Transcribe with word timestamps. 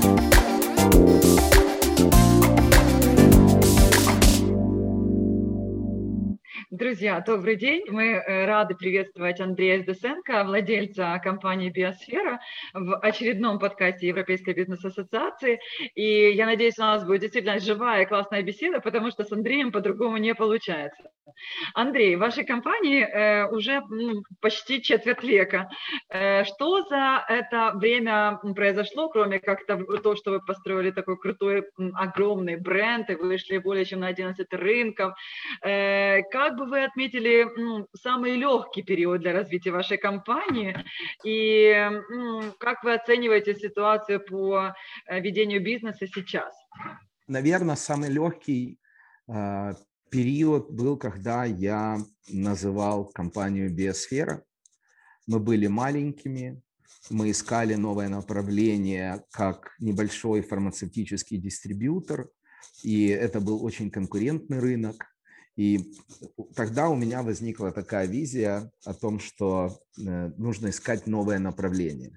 Thank 0.00 0.34
you. 0.34 0.37
Друзья, 6.88 7.20
добрый 7.20 7.56
день. 7.56 7.84
Мы 7.90 8.12
э, 8.12 8.46
рады 8.46 8.74
приветствовать 8.74 9.38
Андрея 9.42 9.82
Сдесенко, 9.82 10.42
владельца 10.44 11.20
компании 11.22 11.68
«Биосфера» 11.68 12.40
в 12.72 12.96
очередном 13.00 13.58
подкасте 13.58 14.08
Европейской 14.08 14.54
бизнес-ассоциации. 14.54 15.60
И 15.94 16.30
я 16.30 16.46
надеюсь, 16.46 16.78
у 16.78 16.82
нас 16.82 17.04
будет 17.04 17.20
действительно 17.20 17.58
живая 17.58 18.04
и 18.04 18.06
классная 18.06 18.40
беседа, 18.40 18.80
потому 18.80 19.10
что 19.10 19.24
с 19.24 19.30
Андреем 19.30 19.70
по-другому 19.70 20.16
не 20.16 20.34
получается. 20.34 21.10
Андрей, 21.74 22.16
в 22.16 22.20
вашей 22.20 22.44
компании 22.44 23.02
э, 23.02 23.46
уже 23.48 23.82
ну, 23.90 24.22
почти 24.40 24.82
четверть 24.82 25.22
века. 25.22 25.68
Э, 26.08 26.44
что 26.44 26.82
за 26.84 27.22
это 27.28 27.72
время 27.74 28.40
произошло, 28.56 29.10
кроме 29.10 29.40
как 29.40 29.66
то, 29.66 30.16
что 30.16 30.30
вы 30.30 30.40
построили 30.40 30.90
такой 30.90 31.18
крутой, 31.18 31.64
огромный 31.94 32.56
бренд 32.56 33.10
и 33.10 33.14
вышли 33.14 33.58
более 33.58 33.84
чем 33.84 34.00
на 34.00 34.08
11 34.08 34.46
рынков? 34.54 35.12
Как 35.60 36.56
бы 36.56 36.64
вы 36.64 36.77
отметили 36.84 37.46
ну, 37.56 37.86
самый 37.94 38.36
легкий 38.36 38.82
период 38.82 39.20
для 39.20 39.32
развития 39.32 39.70
вашей 39.70 39.98
компании 39.98 40.76
и 41.24 41.90
как 42.58 42.82
вы 42.84 42.94
оцениваете 42.94 43.54
ситуацию 43.54 44.20
по 44.20 44.74
э, 45.06 45.20
ведению 45.20 45.62
бизнеса 45.62 46.06
сейчас? 46.06 46.54
Наверное, 47.26 47.76
самый 47.76 48.10
легкий 48.10 48.78
э, 49.28 49.74
период 50.10 50.70
был, 50.70 50.96
когда 50.96 51.44
я 51.44 51.98
называл 52.28 53.06
компанию 53.06 53.72
Биосфера. 53.74 54.42
Мы 55.26 55.38
были 55.40 55.66
маленькими, 55.66 56.62
мы 57.10 57.30
искали 57.30 57.74
новое 57.74 58.08
направление 58.08 59.24
как 59.30 59.74
небольшой 59.78 60.42
фармацевтический 60.42 61.38
дистрибьютор, 61.38 62.30
и 62.82 63.08
это 63.08 63.40
был 63.40 63.64
очень 63.64 63.90
конкурентный 63.90 64.58
рынок. 64.58 65.06
И 65.58 65.92
тогда 66.54 66.88
у 66.88 66.94
меня 66.94 67.24
возникла 67.24 67.72
такая 67.72 68.06
визия 68.06 68.70
о 68.84 68.94
том, 68.94 69.18
что 69.18 69.76
э, 69.98 70.30
нужно 70.36 70.70
искать 70.70 71.08
новое 71.08 71.40
направление. 71.40 72.16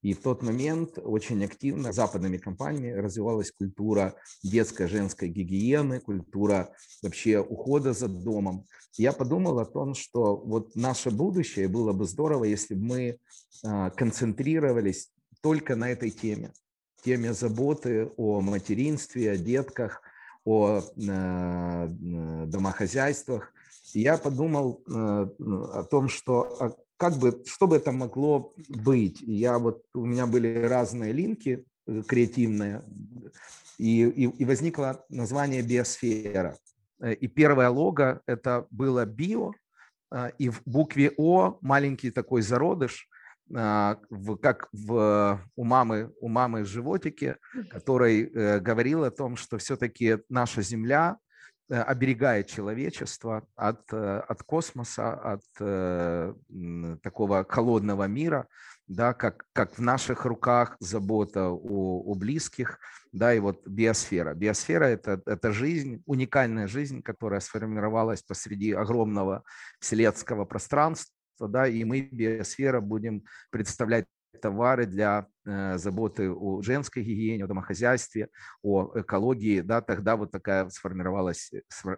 И 0.00 0.14
в 0.14 0.22
тот 0.22 0.42
момент 0.42 0.98
очень 0.98 1.44
активно 1.44 1.92
западными 1.92 2.38
компаниями 2.38 2.98
развивалась 2.98 3.52
культура 3.52 4.14
детской 4.42 4.86
женской 4.88 5.28
гигиены, 5.28 6.00
культура 6.00 6.72
вообще 7.02 7.40
ухода 7.40 7.92
за 7.92 8.08
домом. 8.08 8.64
Я 8.94 9.12
подумал 9.12 9.58
о 9.58 9.66
том, 9.66 9.94
что 9.94 10.38
вот 10.38 10.74
наше 10.74 11.10
будущее 11.10 11.68
было 11.68 11.92
бы 11.92 12.06
здорово, 12.06 12.44
если 12.44 12.74
бы 12.74 12.84
мы 12.86 13.18
а, 13.64 13.90
концентрировались 13.90 15.10
только 15.42 15.76
на 15.76 15.90
этой 15.90 16.08
теме, 16.08 16.54
теме 17.04 17.34
заботы 17.34 18.10
о 18.16 18.40
материнстве, 18.40 19.32
о 19.32 19.36
детках, 19.36 20.00
о 20.48 20.80
э, 20.80 21.88
домохозяйствах. 22.46 23.52
я 23.92 24.16
подумал 24.16 24.82
э, 24.86 24.92
о 24.92 25.84
том, 25.90 26.08
что 26.08 26.56
а 26.58 26.72
как 26.96 27.18
бы, 27.18 27.42
что 27.46 27.66
бы 27.66 27.76
это 27.76 27.92
могло 27.92 28.54
быть. 28.68 29.20
Я 29.20 29.58
вот, 29.58 29.82
у 29.94 30.06
меня 30.06 30.26
были 30.26 30.64
разные 30.64 31.12
линки 31.12 31.66
э, 31.86 32.02
креативные, 32.08 32.82
и, 33.76 34.04
и, 34.04 34.24
и 34.24 34.44
возникло 34.46 35.04
название 35.10 35.62
биосфера. 35.62 36.56
И 37.20 37.28
первое 37.28 37.68
лого 37.68 38.22
это 38.26 38.66
было 38.70 39.04
био, 39.04 39.52
и 40.38 40.48
в 40.48 40.62
букве 40.64 41.12
О 41.16 41.58
маленький 41.60 42.10
такой 42.10 42.42
зародыш– 42.42 43.08
в, 43.50 44.36
как 44.36 44.68
в, 44.72 45.40
у, 45.56 45.64
мамы, 45.64 46.12
у 46.20 46.28
мамы 46.28 46.64
животике, 46.64 47.36
который 47.70 48.24
э, 48.24 48.60
говорил 48.60 49.04
о 49.04 49.10
том, 49.10 49.36
что 49.36 49.58
все-таки 49.58 50.18
наша 50.28 50.62
Земля 50.62 51.18
э, 51.68 51.80
оберегает 51.80 52.48
человечество 52.48 53.46
от, 53.56 53.82
э, 53.92 54.22
от 54.28 54.42
космоса, 54.42 55.14
от 55.14 55.44
э, 55.60 56.34
такого 57.02 57.46
холодного 57.48 58.04
мира, 58.06 58.46
да, 58.86 59.12
как, 59.12 59.44
как 59.52 59.78
в 59.78 59.80
наших 59.80 60.24
руках 60.24 60.76
забота 60.80 61.48
о, 61.50 62.02
о 62.04 62.14
близких, 62.14 62.78
да, 63.12 63.34
и 63.34 63.38
вот 63.38 63.66
биосфера. 63.66 64.34
Биосфера 64.34 64.84
это,– 64.84 65.22
это 65.26 65.52
жизнь, 65.52 66.02
уникальная 66.06 66.66
жизнь, 66.66 67.02
которая 67.02 67.40
сформировалась 67.40 68.22
посреди 68.22 68.72
огромного 68.72 69.44
вселенского 69.80 70.44
пространства, 70.44 71.17
да, 71.46 71.68
и 71.68 71.84
мы, 71.84 72.00
биосфера, 72.00 72.80
будем 72.80 73.24
представлять 73.50 74.06
товары 74.40 74.86
для 74.86 75.26
э, 75.46 75.78
заботы 75.78 76.30
о 76.30 76.62
женской 76.62 77.02
гигиене, 77.02 77.44
о 77.44 77.48
домохозяйстве, 77.48 78.28
о 78.62 78.92
экологии, 79.00 79.60
да, 79.60 79.80
тогда 79.80 80.16
вот 80.16 80.30
такая 80.30 80.68
сформировалась, 80.70 81.50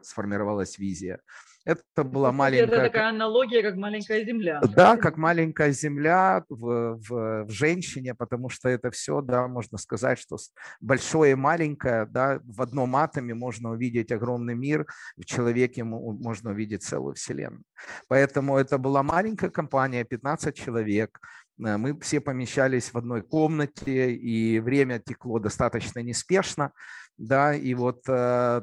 сформировалась 0.03 0.79
визия. 0.79 1.21
Это 1.65 2.05
была 2.05 2.33
маленькая... 2.33 2.67
Это 2.67 2.81
такая 2.87 3.09
аналогия, 3.11 3.63
как 3.63 3.77
маленькая 3.77 4.25
земля. 4.25 4.61
Да, 4.75 4.97
как 4.97 5.17
маленькая 5.19 5.73
земля 5.73 6.45
в, 6.49 6.97
в, 6.97 7.45
в 7.45 7.51
женщине, 7.51 8.15
потому 8.15 8.49
что 8.49 8.69
это 8.69 8.91
все, 8.91 9.21
да, 9.21 9.47
можно 9.47 9.77
сказать, 9.79 10.19
что 10.19 10.37
большое 10.81 11.33
и 11.33 11.35
маленькое, 11.35 12.07
да, 12.07 12.41
в 12.45 12.63
одном 12.63 12.97
атоме 12.97 13.35
можно 13.35 13.71
увидеть 13.71 14.11
огромный 14.11 14.55
мир, 14.55 14.87
в 15.17 15.25
человеке 15.25 15.85
можно 15.85 16.51
увидеть 16.51 16.83
целую 16.83 17.15
вселенную. 17.15 17.63
Поэтому 18.09 18.57
это 18.57 18.79
была 18.79 19.03
маленькая 19.03 19.51
компания, 19.51 20.05
15 20.05 20.55
человек, 20.55 21.21
мы 21.61 21.99
все 22.01 22.21
помещались 22.21 22.93
в 22.93 22.97
одной 22.97 23.23
комнате, 23.23 24.15
и 24.15 24.59
время 24.61 24.99
текло 24.99 25.39
достаточно 25.39 26.01
неспешно, 26.01 26.73
да, 27.19 27.55
и 27.55 27.75
вот 27.75 28.03
э, 28.09 28.63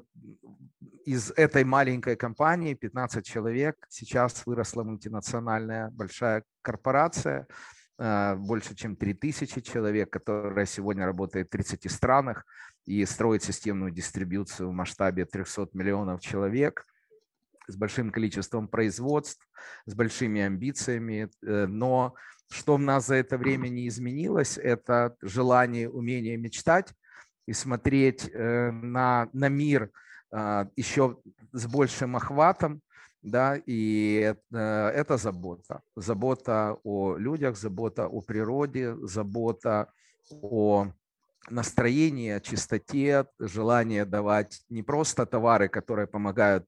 из 1.06 1.32
этой 1.36 1.64
маленькой 1.64 2.16
компании 2.16 2.74
15 2.74 3.26
человек 3.26 3.78
сейчас 3.88 4.46
выросла 4.46 4.84
мультинациональная 4.84 5.90
большая 5.92 6.44
корпорация, 6.64 7.48
а, 8.00 8.36
больше 8.36 8.76
чем 8.76 8.96
3000 8.96 9.62
человек, 9.62 10.10
которая 10.10 10.66
сегодня 10.66 11.06
работает 11.06 11.48
в 11.48 11.52
30 11.52 11.90
странах 11.92 12.46
и 12.86 13.06
строит 13.06 13.44
системную 13.44 13.92
дистрибьюцию 13.92 14.70
в 14.70 14.74
масштабе 14.74 15.26
300 15.26 15.70
миллионов 15.74 16.22
человек 16.22 16.84
с 17.68 17.76
большим 17.76 18.12
количеством 18.12 18.68
производств, 18.68 19.48
с 19.86 19.94
большими 19.94 20.42
амбициями. 20.42 21.30
Э, 21.46 21.68
но 21.68 22.16
что 22.50 22.76
в 22.78 22.80
нас 22.80 23.08
за 23.08 23.16
это 23.16 23.38
время 23.38 23.68
не 23.68 23.88
изменилось, 23.88 24.58
это 24.58 25.16
желание, 25.22 25.90
умение 25.90 26.38
мечтать 26.38 26.94
и 27.46 27.54
смотреть 27.54 28.30
э, 28.34 28.72
на, 28.72 29.30
на 29.34 29.50
мир– 29.50 29.92
а, 30.32 30.68
еще 30.76 31.18
с 31.54 31.68
большим 31.68 32.16
охватом, 32.16 32.82
да, 33.22 33.60
и 33.66 34.36
э, 34.52 34.58
это 34.58 35.18
забота. 35.18 35.82
Забота 35.96 36.78
о 36.84 37.18
людях, 37.18 37.58
забота 37.58 38.08
о 38.08 38.22
природе, 38.22 38.96
забота 39.02 39.92
о 40.30 40.88
настроении, 41.50 42.32
о 42.32 42.42
чистоте, 42.42 43.26
желание 43.40 44.06
давать 44.06 44.62
не 44.70 44.84
просто 44.84 45.26
товары, 45.26 45.70
которые 45.70 46.08
помогают 46.08 46.66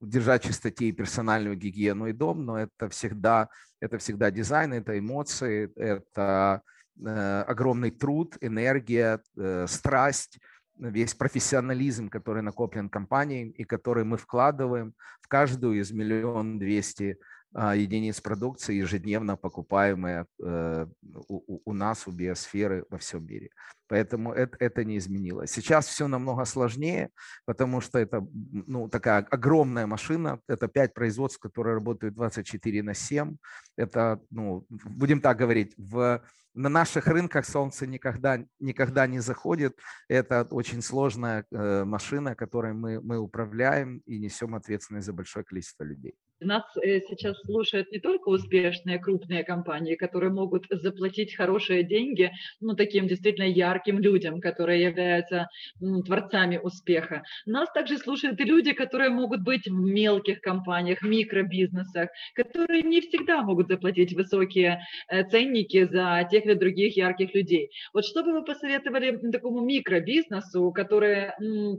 держать 0.00 0.44
в 0.44 0.48
чистоте 0.48 0.86
и 0.86 0.92
персональную 0.92 1.56
гигиену 1.56 2.06
и 2.06 2.12
дом, 2.12 2.44
но 2.44 2.58
это 2.58 2.88
всегда, 2.88 3.48
это 3.80 3.98
всегда 3.98 4.30
дизайн, 4.30 4.72
это 4.72 4.98
эмоции, 4.98 5.70
это 5.76 6.62
э, 7.00 7.44
огромный 7.46 7.90
труд, 7.90 8.36
энергия, 8.40 9.20
страсть, 9.66 10.38
весь 10.78 11.14
профессионализм, 11.14 12.08
который 12.08 12.42
накоплен 12.42 12.88
компанией 12.88 13.50
и 13.50 13.64
который 13.64 14.04
мы 14.04 14.16
вкладываем 14.16 14.94
в 15.20 15.28
каждую 15.28 15.80
из 15.80 15.90
миллион 15.92 16.58
двести 16.58 17.18
единиц 17.54 18.20
продукции, 18.20 18.74
ежедневно 18.74 19.36
покупаемые 19.36 20.26
э, 20.42 20.86
у, 21.28 21.72
нас, 21.72 22.06
у 22.06 22.12
биосферы 22.12 22.84
во 22.90 22.98
всем 22.98 23.26
мире. 23.26 23.50
Поэтому 23.88 24.32
это, 24.32 24.56
это 24.60 24.84
не 24.84 24.98
изменилось. 24.98 25.50
Сейчас 25.50 25.86
все 25.86 26.08
намного 26.08 26.44
сложнее, 26.44 27.10
потому 27.46 27.80
что 27.80 27.98
это 27.98 28.26
ну, 28.66 28.88
такая 28.88 29.26
огромная 29.30 29.86
машина, 29.86 30.40
это 30.46 30.68
5 30.68 30.94
производств, 30.94 31.40
которые 31.40 31.74
работают 31.74 32.14
24 32.14 32.82
на 32.82 32.94
7. 32.94 33.36
Это, 33.76 34.20
ну, 34.30 34.66
будем 34.68 35.20
так 35.20 35.38
говорить, 35.38 35.74
в, 35.78 36.22
на 36.54 36.68
наших 36.68 37.06
рынках 37.06 37.46
солнце 37.46 37.86
никогда, 37.86 38.44
никогда 38.60 39.06
не 39.06 39.20
заходит. 39.20 39.78
Это 40.08 40.46
очень 40.50 40.82
сложная 40.82 41.46
э, 41.50 41.84
машина, 41.84 42.34
которой 42.34 42.74
мы, 42.74 43.00
мы 43.00 43.18
управляем 43.18 44.02
и 44.06 44.18
несем 44.18 44.54
ответственность 44.54 45.06
за 45.06 45.12
большое 45.14 45.44
количество 45.44 45.84
людей. 45.84 46.14
Нас 46.40 46.64
э, 46.82 47.00
сейчас 47.08 47.36
слушают 47.42 47.90
не 47.90 47.98
только 47.98 48.28
успешные 48.28 48.98
крупные 48.98 49.44
компании, 49.44 49.96
которые 49.96 50.30
могут 50.30 50.66
заплатить 50.70 51.34
хорошие 51.34 51.82
деньги, 51.82 52.30
ну, 52.60 52.74
таким 52.74 53.08
действительно 53.08 53.46
ярким 53.46 53.98
людям, 53.98 54.40
которые 54.40 54.82
являются 54.82 55.48
ну, 55.80 56.02
творцами 56.02 56.58
успеха. 56.58 57.22
Нас 57.46 57.68
также 57.72 57.98
слушают 57.98 58.40
и 58.40 58.44
люди, 58.44 58.72
которые 58.72 59.10
могут 59.10 59.42
быть 59.42 59.66
в 59.66 59.72
мелких 59.72 60.40
компаниях, 60.40 61.02
микробизнесах, 61.02 62.10
которые 62.34 62.82
не 62.82 63.00
всегда 63.00 63.42
могут 63.42 63.68
заплатить 63.68 64.12
высокие 64.14 64.80
э, 65.08 65.24
ценники 65.24 65.84
за 65.84 66.26
тех 66.30 66.46
или 66.46 66.54
других 66.54 66.96
ярких 66.96 67.34
людей. 67.34 67.70
Вот 67.92 68.04
что 68.04 68.22
бы 68.22 68.32
вы 68.32 68.44
посоветовали 68.44 69.18
такому 69.30 69.60
микробизнесу, 69.60 70.70
который, 70.72 71.30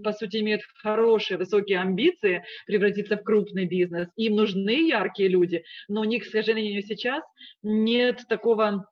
по 0.04 0.12
сути, 0.12 0.38
имеет 0.38 0.62
хорошие, 0.82 1.38
высокие 1.38 1.80
амбиции 1.80 2.44
превратиться 2.68 3.18
в 3.18 3.24
крупный 3.24 3.66
бизнес, 3.66 4.10
им 4.16 4.36
нужно 4.36 4.49
нужны 4.50 4.88
яркие 4.88 5.30
люди, 5.30 5.64
но 5.88 6.02
у 6.02 6.04
них, 6.04 6.24
к 6.24 6.32
сожалению, 6.32 6.82
сейчас 6.84 7.24
нет 7.64 8.26
такого 8.28 8.90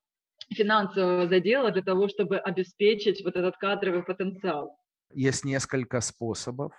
финансового 0.54 1.27
задела 1.27 1.71
для 1.71 1.81
того, 1.81 2.07
чтобы 2.07 2.38
обеспечить 2.38 3.24
вот 3.24 3.36
этот 3.36 3.57
кадровый 3.57 4.04
потенциал. 4.04 4.77
Есть 5.13 5.45
несколько 5.45 6.01
способов. 6.01 6.74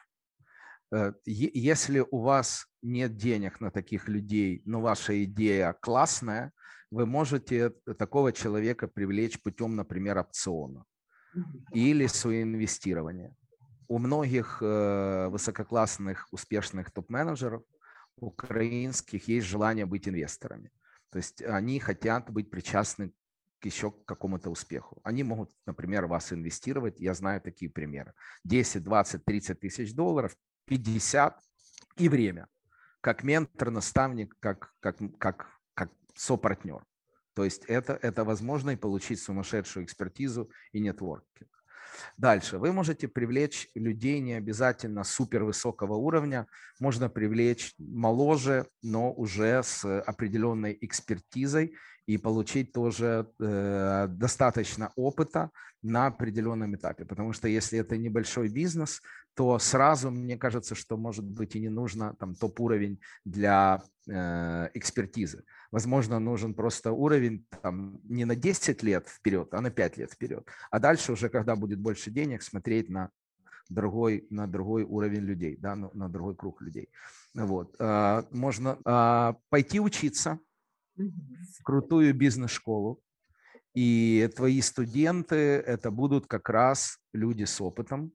Э, 0.93 1.13
если 1.25 2.05
у 2.11 2.19
вас 2.21 2.67
нет 2.83 3.17
денег 3.17 3.61
на 3.61 3.71
таких 3.71 4.09
людей, 4.09 4.63
но 4.65 4.81
ваша 4.81 5.25
идея 5.25 5.75
классная, 5.81 6.53
вы 6.91 7.05
можете 7.05 7.71
такого 7.99 8.33
человека 8.33 8.89
привлечь 8.89 9.43
путем, 9.43 9.77
например, 9.77 10.19
опциона 10.19 10.85
или 11.73 12.07
соинвестирования. 12.07 13.35
У 13.89 13.99
многих 13.99 14.59
э, 14.63 15.29
высококлассных, 15.29 16.29
успешных 16.31 16.91
топ-менеджеров 16.91 17.63
украинских 18.21 19.29
есть 19.29 19.47
желание 19.47 19.87
быть 19.87 20.09
инвесторами. 20.09 20.71
То 21.11 21.19
есть 21.19 21.43
они 21.43 21.81
хотят 21.81 22.31
быть 22.31 22.51
причастны 22.51 23.13
еще 23.65 23.91
к 23.91 24.05
какому-то 24.05 24.51
успеху. 24.51 25.01
Они 25.03 25.25
могут, 25.25 25.51
например, 25.67 26.07
вас 26.07 26.33
инвестировать, 26.33 27.01
я 27.01 27.15
знаю 27.15 27.41
такие 27.41 27.71
примеры. 27.71 28.13
10, 28.45 28.85
20, 28.85 29.25
30 29.25 29.61
тысяч 29.61 29.95
долларов, 29.95 30.37
50 30.67 31.41
и 31.97 32.09
время. 32.09 32.47
Как 33.01 33.25
ментор, 33.25 33.71
наставник, 33.71 34.37
как, 34.41 34.75
как, 34.81 34.99
как, 35.19 35.61
как 35.75 35.93
сопартнер. 36.15 36.85
То 37.35 37.45
есть 37.45 37.65
это, 37.67 37.99
это 38.03 38.25
возможно 38.25 38.71
и 38.71 38.77
получить 38.77 39.21
сумасшедшую 39.21 39.85
экспертизу 39.85 40.51
и 40.73 40.81
нетворкинг. 40.81 41.58
Дальше. 42.17 42.59
Вы 42.59 42.73
можете 42.73 43.09
привлечь 43.09 43.69
людей 43.75 44.21
не 44.21 44.35
обязательно 44.35 45.05
супер 45.05 45.45
высокого 45.45 45.95
уровня. 45.95 46.47
Можно 46.81 47.09
привлечь 47.09 47.75
моложе, 47.79 48.67
но 48.83 49.13
уже 49.13 49.63
с 49.63 49.85
определенной 50.03 50.77
экспертизой 50.81 51.75
и 52.09 52.17
получить 52.17 52.73
тоже 52.73 53.31
э, 53.39 54.07
достаточно 54.09 54.91
опыта 54.97 55.51
на 55.83 56.07
определенном 56.07 56.75
этапе. 56.75 57.05
Потому 57.05 57.35
что 57.35 57.49
если 57.49 57.79
это 57.79 57.99
небольшой 57.99 58.49
бизнес, 58.49 59.03
то 59.35 59.59
сразу 59.59 60.11
мне 60.11 60.39
кажется, 60.39 60.75
что 60.75 60.97
может 60.97 61.27
быть 61.27 61.55
и 61.55 61.61
не 61.61 61.69
нужно 61.69 62.15
там 62.19 62.35
топ-уровень 62.35 62.99
для 63.27 63.83
э, 64.09 64.71
экспертизы. 64.73 65.45
Возможно, 65.71 66.19
нужен 66.19 66.55
просто 66.55 66.93
уровень 66.93 67.45
там, 67.63 68.01
не 68.05 68.25
на 68.25 68.35
10 68.35 68.83
лет 68.83 69.07
вперед, 69.07 69.53
а 69.53 69.61
на 69.61 69.71
5 69.71 69.99
лет 69.99 70.11
вперед. 70.11 70.49
А 70.71 70.79
дальше 70.79 71.13
уже, 71.13 71.29
когда 71.29 71.57
будет 71.57 71.79
больше 71.79 72.11
денег, 72.11 72.43
смотреть 72.43 72.89
на 72.89 73.11
другой, 73.69 74.27
на 74.31 74.47
другой 74.47 74.85
уровень 74.85 75.25
людей, 75.27 75.59
да, 75.59 75.77
на, 75.77 75.91
на 75.93 76.09
другой 76.09 76.35
круг 76.35 76.63
людей. 76.63 76.89
Вот. 77.35 77.77
А, 77.79 78.25
можно 78.31 78.79
а, 78.87 79.37
пойти 79.51 79.79
учиться 79.79 80.39
в 80.99 81.63
крутую 81.63 82.15
бизнес-школу, 82.15 83.01
и 83.75 84.29
твои 84.35 84.61
студенты 84.61 85.37
это 85.37 85.91
будут 85.91 86.27
как 86.27 86.49
раз 86.49 86.99
люди 87.13 87.45
с 87.45 87.61
опытом, 87.61 88.13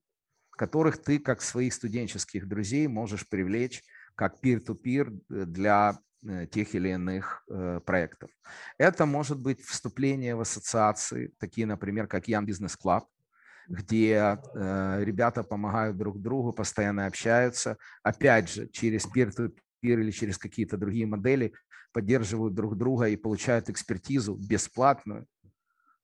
которых 0.51 1.01
ты 1.01 1.19
как 1.19 1.41
своих 1.41 1.73
студенческих 1.73 2.47
друзей 2.47 2.87
можешь 2.87 3.27
привлечь 3.27 3.83
как 4.15 4.35
peer-to-peer 4.43 5.19
э, 5.31 5.45
для 5.45 5.99
э, 6.27 6.47
тех 6.47 6.75
или 6.75 6.89
иных 6.89 7.43
э, 7.49 7.79
проектов. 7.85 8.29
Это 8.77 9.05
может 9.05 9.39
быть 9.39 9.61
вступление 9.61 10.35
в 10.35 10.41
ассоциации, 10.41 11.33
такие, 11.39 11.65
например, 11.65 12.07
как 12.07 12.27
Young 12.27 12.45
Business 12.45 12.77
Club, 12.81 13.03
где 13.69 14.37
ребята 14.53 15.41
помогают 15.41 15.95
друг 15.95 16.21
другу, 16.21 16.51
постоянно 16.51 17.05
общаются, 17.05 17.77
опять 18.03 18.49
же, 18.49 18.67
через 18.67 19.05
peer-to-peer 19.05 19.53
или 19.87 20.11
через 20.11 20.37
какие-то 20.37 20.77
другие 20.77 21.05
модели 21.05 21.53
поддерживают 21.91 22.53
друг 22.53 22.77
друга 22.77 23.07
и 23.07 23.15
получают 23.15 23.69
экспертизу 23.69 24.35
бесплатную, 24.35 25.27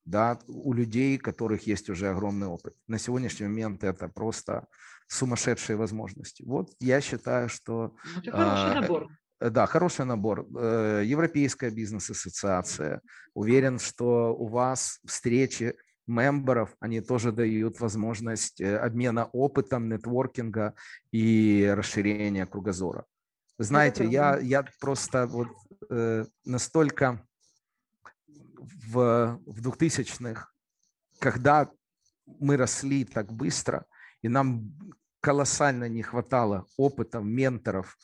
да, 0.05 0.39
у 0.47 0.73
людей, 0.73 1.17
у 1.17 1.21
которых 1.21 1.67
есть 1.67 1.89
уже 1.89 2.09
огромный 2.09 2.47
опыт. 2.47 2.75
На 2.87 2.97
сегодняшний 2.97 3.47
момент 3.47 3.83
это 3.83 4.07
просто 4.07 4.67
сумасшедшие 5.07 5.75
возможности. 5.75 6.43
Вот 6.43 6.71
я 6.79 7.01
считаю, 7.01 7.49
что... 7.49 7.95
Ну, 8.15 8.21
это 8.21 8.31
хороший 8.31 8.71
а, 8.71 8.81
набор. 8.81 9.07
Да, 9.39 9.65
хороший 9.65 10.05
набор. 10.05 10.47
Э, 10.57 11.03
Европейская 11.05 11.69
бизнес-ассоциация. 11.71 13.01
Уверен, 13.33 13.79
что 13.79 14.35
у 14.35 14.47
вас 14.47 14.99
встречи 15.05 15.75
мемберов, 16.07 16.75
они 16.79 17.01
тоже 17.01 17.31
дают 17.31 17.79
возможность 17.79 18.59
э, 18.59 18.77
обмена 18.77 19.25
опытом, 19.25 19.89
нетворкинга 19.89 20.73
и 21.11 21.71
расширения 21.75 22.45
кругозора. 22.45 23.05
Знаете, 23.59 24.05
я, 24.05 24.39
я 24.39 24.63
просто 24.79 25.27
вот 25.27 25.49
э, 25.89 26.25
настолько 26.45 27.21
в, 28.87 29.37
в 29.45 29.67
2000-х, 29.67 30.47
когда 31.19 31.69
мы 32.39 32.55
росли 32.55 33.03
так 33.03 33.33
быстро, 33.33 33.85
и 34.21 34.29
нам 34.29 34.71
колоссально 35.19 35.89
не 35.89 36.03
хватало 36.03 36.67
опыта, 36.77 37.19
менторов, 37.19 37.97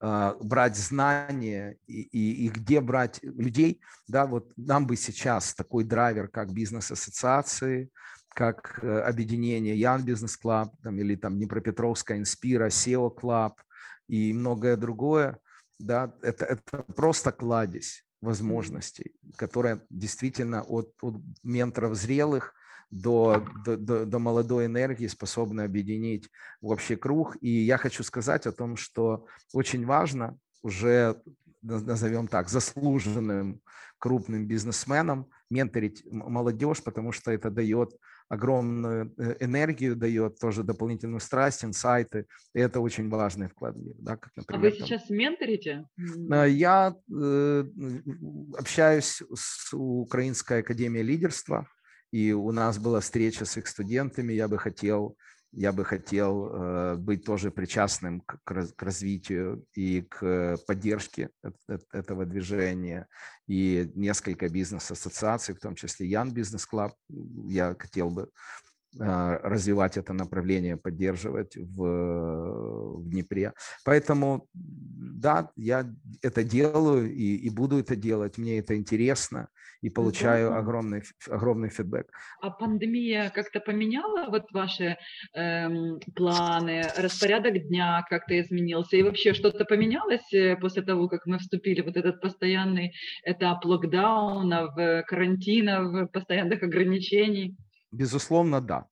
э, 0.00 0.34
брать 0.40 0.76
знания 0.76 1.76
и, 1.88 2.02
и, 2.02 2.46
и 2.46 2.48
где 2.48 2.80
брать 2.80 3.18
людей, 3.22 3.80
да, 4.06 4.26
вот 4.26 4.52
нам 4.56 4.86
бы 4.86 4.94
сейчас 4.94 5.54
такой 5.54 5.82
драйвер, 5.82 6.28
как 6.28 6.52
бизнес-ассоциации, 6.52 7.90
как 8.28 8.78
э, 8.84 9.00
объединение 9.00 9.76
Young 9.76 10.04
Business 10.04 10.36
Club 10.40 10.68
там, 10.84 11.00
или 11.00 11.16
там 11.16 11.36
Днепропетровская 11.36 12.18
Инспира, 12.18 12.68
SEO 12.68 13.12
Club 13.12 13.54
и 14.08 14.32
многое 14.32 14.76
другое, 14.76 15.38
да, 15.78 16.12
это, 16.22 16.44
это 16.44 16.82
просто 16.94 17.30
кладезь 17.30 18.04
возможностей, 18.20 19.14
которая 19.36 19.80
действительно 19.90 20.62
от, 20.62 20.92
от 21.02 21.16
менторов 21.44 21.94
зрелых 21.94 22.54
до, 22.90 23.46
до, 23.64 24.06
до 24.06 24.18
молодой 24.18 24.66
энергии 24.66 25.06
способна 25.06 25.64
объединить 25.64 26.28
в 26.60 26.68
общий 26.68 26.96
круг. 26.96 27.36
И 27.40 27.48
я 27.48 27.76
хочу 27.76 28.02
сказать 28.02 28.46
о 28.46 28.52
том, 28.52 28.76
что 28.76 29.26
очень 29.52 29.86
важно 29.86 30.38
уже, 30.62 31.22
назовем 31.62 32.28
так, 32.28 32.48
заслуженным 32.48 33.60
крупным 33.98 34.46
бизнесменам 34.46 35.28
менторить 35.50 36.04
молодежь, 36.10 36.82
потому 36.82 37.12
что 37.12 37.30
это 37.30 37.50
дает 37.50 37.94
огромную 38.28 39.12
э, 39.16 39.36
энергию, 39.40 39.96
дает 39.96 40.38
тоже 40.38 40.62
дополнительную 40.62 41.20
страсть, 41.20 41.64
инсайты. 41.64 42.26
И 42.54 42.60
это 42.60 42.80
очень 42.80 43.08
важный 43.08 43.48
вклад 43.48 43.74
в 43.74 43.78
мир. 43.78 43.94
Да, 43.98 44.16
как, 44.16 44.32
например, 44.36 44.66
а 44.66 44.70
вы 44.70 44.76
сейчас 44.76 45.06
там... 45.06 45.16
менторите? 45.16 45.86
Э, 45.96 46.48
я 46.48 46.94
э, 47.10 47.64
общаюсь 48.58 49.22
с 49.34 49.72
Украинской 49.72 50.60
академией 50.60 51.04
лидерства, 51.04 51.66
и 52.10 52.32
у 52.32 52.52
нас 52.52 52.78
была 52.78 53.00
встреча 53.00 53.44
с 53.44 53.56
их 53.56 53.66
студентами. 53.66 54.32
Я 54.32 54.48
бы 54.48 54.58
хотел 54.58 55.16
я 55.52 55.72
бы 55.72 55.84
хотел 55.84 56.48
э, 56.48 56.96
быть 56.96 57.24
тоже 57.24 57.50
причастным 57.50 58.20
к, 58.20 58.38
развитию 58.78 59.64
и 59.74 60.02
к 60.02 60.56
поддержке 60.66 61.30
этого 61.92 62.26
движения. 62.26 63.06
И 63.46 63.90
несколько 63.94 64.48
бизнес-ассоциаций, 64.48 65.54
в 65.54 65.60
том 65.60 65.74
числе 65.74 66.10
Young 66.10 66.32
Business 66.32 66.64
Club, 66.70 66.92
я 67.48 67.74
хотел 67.78 68.10
бы 68.10 68.30
развивать 68.96 69.96
это 69.96 70.12
направление, 70.12 70.76
поддерживать 70.76 71.56
в, 71.56 72.98
в 72.98 73.08
Днепре. 73.08 73.52
Поэтому, 73.84 74.48
да, 74.54 75.50
я 75.56 75.86
это 76.22 76.42
делаю 76.42 77.12
и, 77.12 77.36
и 77.36 77.50
буду 77.50 77.78
это 77.78 77.96
делать. 77.96 78.38
Мне 78.38 78.58
это 78.58 78.76
интересно 78.76 79.48
и 79.80 79.90
получаю 79.90 80.50
да. 80.50 80.58
огромный, 80.58 81.02
огромный 81.30 81.70
фидбэк. 81.70 82.10
А 82.40 82.50
пандемия 82.50 83.30
как-то 83.30 83.60
поменяла 83.60 84.28
вот 84.30 84.50
ваши 84.52 84.96
эм, 85.34 86.00
планы, 86.16 86.82
распорядок 86.96 87.68
дня 87.68 88.04
как-то 88.08 88.40
изменился? 88.40 88.96
И 88.96 89.02
вообще 89.02 89.34
что-то 89.34 89.64
поменялось 89.64 90.32
э, 90.32 90.56
после 90.56 90.82
того, 90.82 91.08
как 91.08 91.26
мы 91.26 91.38
вступили 91.38 91.80
в 91.80 91.86
вот 91.86 91.96
этот 91.96 92.20
постоянный 92.20 92.92
этап 93.24 93.64
локдауна, 93.64 94.66
в 94.66 95.04
карантина, 95.06 96.06
постоянных 96.12 96.62
ограничений? 96.62 97.56
Безусловно, 97.90 98.60
да. 98.60 98.86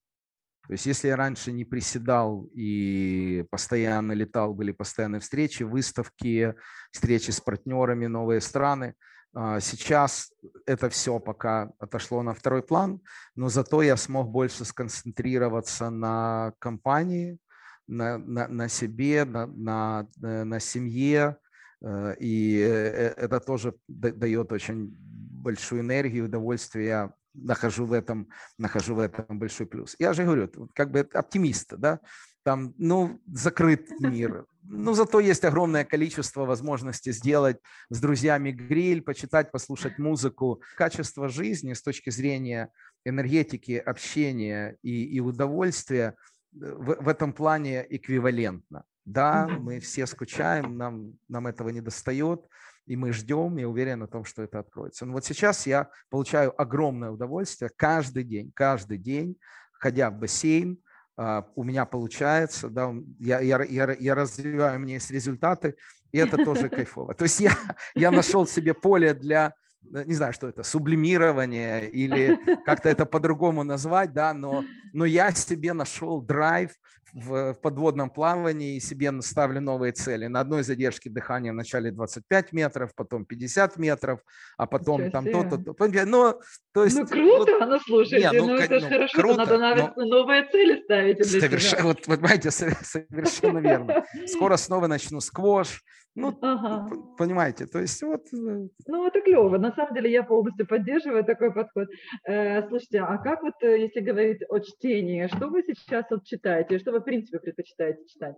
То 0.67 0.73
есть 0.73 0.87
если 0.87 1.09
я 1.09 1.17
раньше 1.17 1.53
не 1.53 1.65
приседал 1.65 2.49
и 2.53 3.45
постоянно 3.51 4.13
летал, 4.13 4.53
были 4.53 4.73
постоянные 4.73 5.21
встречи, 5.21 5.63
выставки, 5.63 6.55
встречи 6.91 7.31
с 7.31 7.41
партнерами, 7.41 8.07
новые 8.07 8.41
страны, 8.41 8.95
а, 9.39 9.61
Сейчас 9.61 10.33
это 10.65 10.89
все 10.89 11.21
пока 11.21 11.71
отошло 11.79 12.23
на 12.23 12.33
второй 12.33 12.63
план, 12.63 13.03
но 13.35 13.51
зато 13.51 13.83
я 13.83 13.99
смог 13.99 14.31
больше 14.31 14.65
сконцентрироваться 14.65 15.91
на 15.91 16.55
компании, 16.59 17.39
на, 17.87 18.17
на, 18.17 18.49
на 18.49 18.69
себе, 18.69 19.27
на, 19.27 19.47
на, 19.47 20.09
э, 20.23 20.45
на 20.45 20.59
семье, 20.59 21.37
э, 21.83 22.15
и 22.19 22.61
э, 22.61 23.13
это 23.19 23.39
тоже 23.41 23.75
дает 23.89 24.53
очень 24.53 24.97
большую 24.99 25.83
энергию, 25.83 26.25
удовольствие. 26.25 27.13
Нахожу 27.37 27.87
в 27.87 27.93
этом, 27.93 28.29
нахожу 28.59 28.95
в 28.95 28.99
этом 29.01 29.39
большой 29.39 29.67
плюс. 29.67 29.95
Я 29.99 30.13
же 30.13 30.25
говорю, 30.25 30.51
как 30.75 30.91
бы 30.91 31.01
оптимист, 31.01 31.75
да, 31.77 32.01
там, 32.47 32.75
ну, 32.79 33.21
закрыт 33.27 33.91
мир. 33.99 34.47
Ну, 34.63 34.95
зато 34.95 35.19
есть 35.19 35.45
огромное 35.45 35.85
количество 35.85 36.45
возможностей 36.45 37.13
сделать 37.13 37.59
с 37.91 38.01
друзьями 38.01 38.53
гриль, 38.53 39.03
почитать, 39.03 39.51
послушать 39.51 39.99
музыку. 39.99 40.63
Качество 40.77 41.29
жизни 41.29 41.73
с 41.73 41.83
точки 41.83 42.11
зрения 42.11 42.71
энергетики, 43.05 43.73
общения 43.73 44.77
и, 44.83 45.05
и 45.17 45.21
удовольствия 45.21 46.15
в, 46.53 47.03
в 47.03 47.09
этом 47.09 47.33
плане 47.33 47.85
эквивалентно. 47.89 48.85
Да, 49.05 49.49
мы 49.49 49.79
все 49.81 50.07
скучаем, 50.07 50.77
нам, 50.77 51.15
нам 51.29 51.47
этого 51.47 51.69
не 51.71 51.81
достает, 51.81 52.49
и 52.87 52.97
мы 52.97 53.13
ждем, 53.13 53.59
и 53.59 53.65
уверен 53.65 54.03
о 54.03 54.07
том, 54.07 54.25
что 54.25 54.43
это 54.43 54.59
откроется. 54.59 55.07
Но 55.07 55.13
вот 55.13 55.25
сейчас 55.25 55.67
я 55.67 55.89
получаю 56.09 56.59
огромное 56.61 57.11
удовольствие 57.11 57.71
каждый 57.75 58.25
день, 58.25 58.53
каждый 58.55 58.99
день, 58.99 59.37
ходя 59.73 60.11
в 60.11 60.19
бассейн, 60.19 60.79
а, 61.17 61.47
у 61.55 61.65
меня 61.65 61.85
получается, 61.85 62.69
да, 62.69 62.95
я, 63.19 63.41
я, 63.41 63.63
я, 63.63 63.97
я 63.99 64.15
развиваю, 64.15 64.77
у 64.77 64.83
меня 64.83 64.95
есть 64.95 65.11
результаты, 65.11 65.77
и 66.13 66.19
это 66.19 66.37
тоже 66.45 66.69
кайфово. 66.71 67.15
То 67.15 67.25
есть 67.25 67.41
я, 67.41 67.53
я 67.95 68.11
нашел 68.11 68.47
себе 68.47 68.75
поле 68.75 69.15
для 69.15 69.55
Э, 69.95 70.05
не 70.05 70.15
знаю, 70.15 70.33
что 70.33 70.49
это, 70.49 70.63
сублимирование 70.63 71.89
или 71.89 72.39
как-то 72.65 72.89
это 72.89 73.07
по-другому 73.07 73.65
назвать, 73.65 74.13
да, 74.13 74.33
но, 74.35 74.65
но 74.93 75.05
я 75.05 75.33
себе 75.33 75.73
нашел 75.73 76.21
драйв 76.21 76.73
в, 77.13 77.55
подводном 77.55 78.11
плавании 78.11 78.77
и 78.77 78.81
себе 78.81 79.13
ставлю 79.23 79.61
новые 79.61 79.93
цели. 79.93 80.27
На 80.27 80.41
одной 80.41 80.63
задержке 80.63 81.11
дыхания 81.11 81.53
в 81.53 81.55
начале 81.55 81.91
25 81.91 82.53
метров, 82.53 82.95
потом 82.95 83.25
50 83.25 83.77
метров, 83.77 84.21
а 84.57 84.67
потом 84.67 85.01
Ничего 85.01 85.11
там 85.13 85.25
то-то. 85.25 85.75
То, 85.75 86.07
но, 86.07 86.41
то 86.73 86.85
есть, 86.85 86.99
ну, 86.99 87.07
круто, 87.07 87.53
вот, 87.59 87.69
ну, 87.69 87.79
слушайте, 87.81 88.31
не, 88.31 88.41
ну, 88.41 88.47
ну, 88.47 88.55
это 88.57 88.81
ну, 88.81 88.89
хорошо, 88.89 89.21
круто, 89.21 89.59
надо 89.59 89.95
но, 89.97 90.05
новые 90.05 90.49
цели 90.51 90.83
ставить. 90.83 91.25
Соверш... 91.25 91.73
Вот, 91.83 92.07
вот, 92.07 92.19
понимаете, 92.19 92.51
совершенно 92.51 93.59
верно. 93.59 94.05
Скоро 94.27 94.57
снова 94.57 94.87
начну 94.87 95.21
сквош, 95.21 95.83
ну, 96.17 96.35
ага. 96.41 96.89
понимаете, 97.19 97.67
то 97.67 97.79
есть 97.79 98.03
вот... 98.03 98.23
Э, 98.33 98.69
ну, 98.87 99.07
это 99.07 99.21
клево. 99.21 99.59
На 99.59 99.71
самом 99.73 99.95
деле 99.95 100.11
я 100.11 100.23
полностью 100.23 100.67
поддерживаю 100.67 101.25
такой 101.25 101.53
подход. 101.53 101.89
Э, 102.27 102.67
слушайте, 102.69 103.01
а 103.01 103.19
как 103.19 103.43
вот, 103.43 103.53
э, 103.61 103.83
если 103.83 104.01
говорить 104.01 104.41
о 104.49 104.59
чтении, 104.61 105.27
что 105.27 105.49
вы 105.49 105.63
сейчас 105.63 106.07
вот 106.11 106.25
читаете? 106.25 106.79
Что 106.79 106.93
вы, 106.97 107.01
в 107.01 107.05
принципе, 107.05 107.39
предпочитаете 107.39 108.05
читать? 108.07 108.37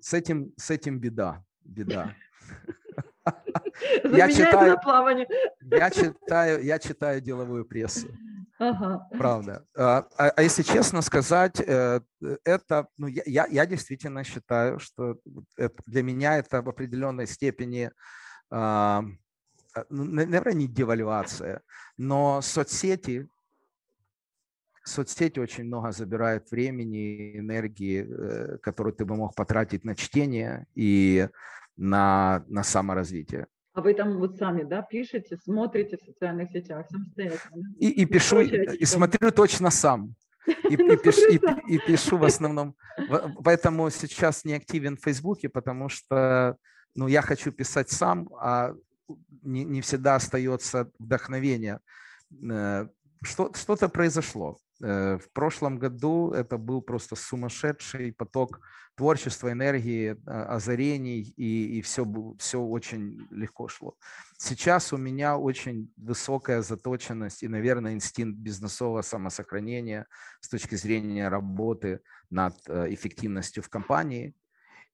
С 0.00 0.12
этим, 0.14 0.52
с 0.56 0.70
этим 0.70 0.98
беда, 0.98 1.44
беда. 1.64 2.14
Я 4.04 4.28
читаю, 4.28 4.78
я 5.60 5.90
читаю, 5.90 6.64
я 6.64 6.78
читаю 6.78 7.20
деловую 7.20 7.64
прессу. 7.64 8.08
Ага. 8.58 9.08
Правда. 9.12 9.64
А, 9.76 10.06
а, 10.18 10.30
а 10.30 10.42
если 10.42 10.62
честно 10.62 11.00
сказать, 11.00 11.60
э, 11.60 12.00
это, 12.44 12.88
ну, 12.98 13.06
я, 13.06 13.46
я 13.46 13.66
действительно 13.66 14.22
считаю, 14.24 14.78
что 14.78 15.16
это, 15.56 15.82
для 15.86 16.02
меня 16.02 16.36
это 16.36 16.60
в 16.60 16.68
определенной 16.68 17.26
степени, 17.26 17.90
а, 18.50 19.02
наверное, 19.88 20.52
не 20.52 20.68
девальвация, 20.68 21.62
но 21.96 22.42
соцсети, 22.42 23.28
соцсети 24.84 25.38
очень 25.38 25.64
много 25.64 25.92
забирают 25.92 26.50
времени, 26.50 27.38
энергии, 27.38 28.06
э, 28.08 28.58
которую 28.58 28.94
ты 28.94 29.04
бы 29.04 29.16
мог 29.16 29.34
потратить 29.34 29.84
на 29.84 29.94
чтение 29.94 30.66
и 30.74 31.28
на, 31.76 32.44
на 32.48 32.62
саморазвитие. 32.62 33.46
А 33.72 33.82
вы 33.82 33.94
там 33.94 34.18
вот 34.18 34.36
сами, 34.36 34.64
да, 34.64 34.82
пишете, 34.82 35.38
смотрите 35.42 35.96
в 35.96 36.04
социальных 36.04 36.50
сетях 36.50 36.86
самостоятельно? 36.90 37.74
И, 37.78 37.88
и 37.88 38.04
пишу, 38.04 38.40
и 38.40 38.84
смотрю 38.84 39.30
точно 39.30 39.70
сам. 39.70 40.14
И, 40.46 40.50
и, 40.74 40.96
пиш, 40.96 41.18
и, 41.18 41.40
и 41.74 41.78
пишу 41.78 42.18
в 42.18 42.24
основном. 42.24 42.74
Поэтому 43.44 43.88
сейчас 43.90 44.44
не 44.44 44.54
активен 44.54 44.96
в 44.96 45.00
Фейсбуке, 45.00 45.48
потому 45.48 45.88
что 45.88 46.56
ну, 46.94 47.06
я 47.06 47.22
хочу 47.22 47.52
писать 47.52 47.90
сам, 47.90 48.28
а 48.40 48.74
не, 49.42 49.64
не 49.64 49.80
всегда 49.80 50.16
остается 50.16 50.90
вдохновение. 50.98 51.80
Э, 52.50 52.88
что, 53.22 53.52
что-то 53.54 53.88
произошло. 53.88 54.58
Э, 54.82 55.18
в 55.18 55.30
прошлом 55.32 55.78
году 55.78 56.32
это 56.32 56.56
был 56.56 56.80
просто 56.80 57.16
сумасшедший 57.16 58.12
поток 58.12 58.60
творчества, 58.94 59.52
энергии, 59.52 60.16
а, 60.26 60.56
озарений, 60.56 61.34
и, 61.36 61.78
и 61.78 61.82
все, 61.82 62.04
все 62.38 62.60
очень 62.60 63.26
легко 63.30 63.68
шло. 63.68 63.94
Сейчас 64.36 64.92
у 64.92 64.96
меня 64.96 65.38
очень 65.38 65.92
высокая 65.96 66.62
заточенность 66.62 67.42
и, 67.42 67.48
наверное, 67.48 67.92
инстинкт 67.92 68.38
бизнесового 68.38 69.02
самосохранения 69.02 70.06
с 70.40 70.48
точки 70.48 70.74
зрения 70.74 71.28
работы 71.28 72.00
над 72.30 72.54
э, 72.68 72.92
эффективностью 72.94 73.62
в 73.62 73.68
компании. 73.68 74.34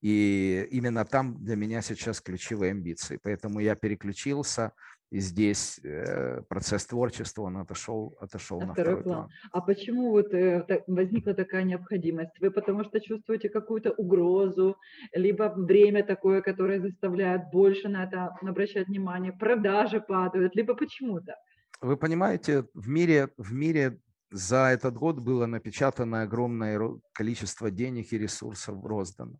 И 0.02 0.68
именно 0.70 1.04
там 1.04 1.42
для 1.42 1.56
меня 1.56 1.80
сейчас 1.80 2.20
ключевые 2.20 2.72
амбиции. 2.72 3.18
Поэтому 3.22 3.60
я 3.60 3.74
переключился– 3.76 4.72
и 5.10 5.20
здесь 5.20 5.78
э, 5.84 6.42
процесс 6.48 6.86
творчества, 6.86 7.42
он 7.42 7.56
отошел, 7.58 8.16
отошел 8.20 8.60
на, 8.60 8.66
на 8.66 8.72
второй, 8.72 9.02
план. 9.02 9.16
план. 9.16 9.30
А 9.52 9.60
почему 9.60 10.10
вот 10.10 10.34
э, 10.34 10.82
возникла 10.86 11.34
такая 11.34 11.62
необходимость? 11.62 12.40
Вы 12.40 12.50
потому 12.50 12.84
что 12.84 13.00
чувствуете 13.00 13.48
какую-то 13.48 13.92
угрозу, 13.92 14.76
либо 15.14 15.52
время 15.56 16.04
такое, 16.04 16.42
которое 16.42 16.80
заставляет 16.80 17.50
больше 17.52 17.88
на 17.88 18.04
это 18.04 18.36
обращать 18.42 18.88
внимание, 18.88 19.32
продажи 19.32 20.00
падают, 20.00 20.56
либо 20.56 20.74
почему-то? 20.74 21.36
Вы 21.80 21.96
понимаете, 21.96 22.64
в 22.74 22.88
мире, 22.88 23.28
в 23.36 23.52
мире 23.52 24.00
за 24.30 24.70
этот 24.70 24.96
год 24.96 25.20
было 25.20 25.46
напечатано 25.46 26.22
огромное 26.22 26.80
количество 27.12 27.70
денег 27.70 28.12
и 28.12 28.18
ресурсов 28.18 28.84
роздано. 28.84 29.38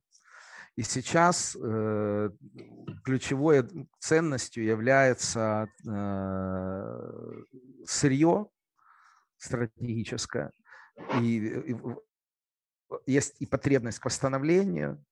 И 0.77 0.83
сейчас 0.83 1.57
э, 1.59 2.31
ключевой 3.03 3.67
ценностью 3.99 4.63
является 4.63 5.69
э, 5.87 7.43
сырье 7.87 8.47
стратегическое, 9.39 10.53
и, 11.23 11.39
и 11.39 11.77
есть 13.07 13.37
и 13.41 13.47
потребность 13.47 14.01
к 14.01 14.05
восстановлению, 14.05 15.03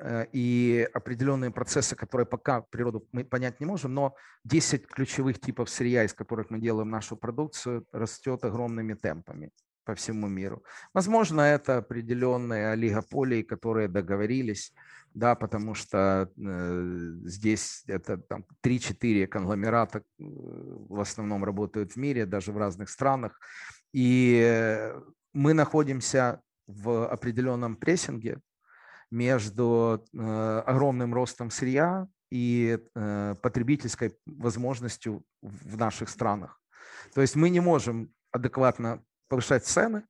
э, 0.00 0.26
и 0.32 0.88
определенные 0.92 1.52
процессы, 1.52 1.94
которые 1.94 2.26
пока 2.26 2.62
природу 2.62 3.06
мы 3.12 3.24
понять 3.24 3.60
не 3.60 3.66
можем, 3.66 3.94
но 3.94 4.16
10 4.42 4.88
ключевых 4.88 5.40
типов 5.40 5.70
сырья, 5.70 6.02
из 6.02 6.14
которых 6.14 6.50
мы 6.50 6.58
делаем 6.58 6.90
нашу 6.90 7.16
продукцию, 7.16 7.86
растет 7.92 8.44
огромными 8.44 8.94
темпами 8.94 9.52
по 9.86 9.94
всему 9.94 10.26
миру. 10.28 10.62
Возможно, 10.92 11.40
это 11.40 11.78
определенные 11.78 12.72
олигополии, 12.72 13.42
которые 13.42 13.88
договорились, 13.88 14.72
да, 15.14 15.34
потому 15.34 15.74
что 15.74 16.28
э, 16.36 17.10
здесь 17.24 17.84
это 17.86 18.18
там 18.18 18.44
3-4 18.62 19.26
конгломерата 19.28 19.98
э, 19.98 20.02
в 20.18 21.00
основном 21.00 21.44
работают 21.44 21.92
в 21.92 21.96
мире, 21.96 22.26
даже 22.26 22.52
в 22.52 22.58
разных 22.58 22.90
странах. 22.90 23.40
И 23.92 24.92
мы 25.32 25.54
находимся 25.54 26.40
в 26.66 27.06
определенном 27.06 27.76
прессинге 27.76 28.40
между 29.10 30.04
э, 30.12 30.62
огромным 30.66 31.14
ростом 31.14 31.50
сырья 31.50 32.08
и 32.30 32.78
э, 32.94 33.34
потребительской 33.40 34.18
возможностью 34.26 35.22
в 35.42 35.76
наших 35.78 36.08
странах. 36.08 36.60
То 37.14 37.20
есть 37.20 37.36
мы 37.36 37.50
не 37.50 37.60
можем 37.60 38.10
адекватно 38.32 39.02
повышать 39.28 39.64
цены 39.64 40.04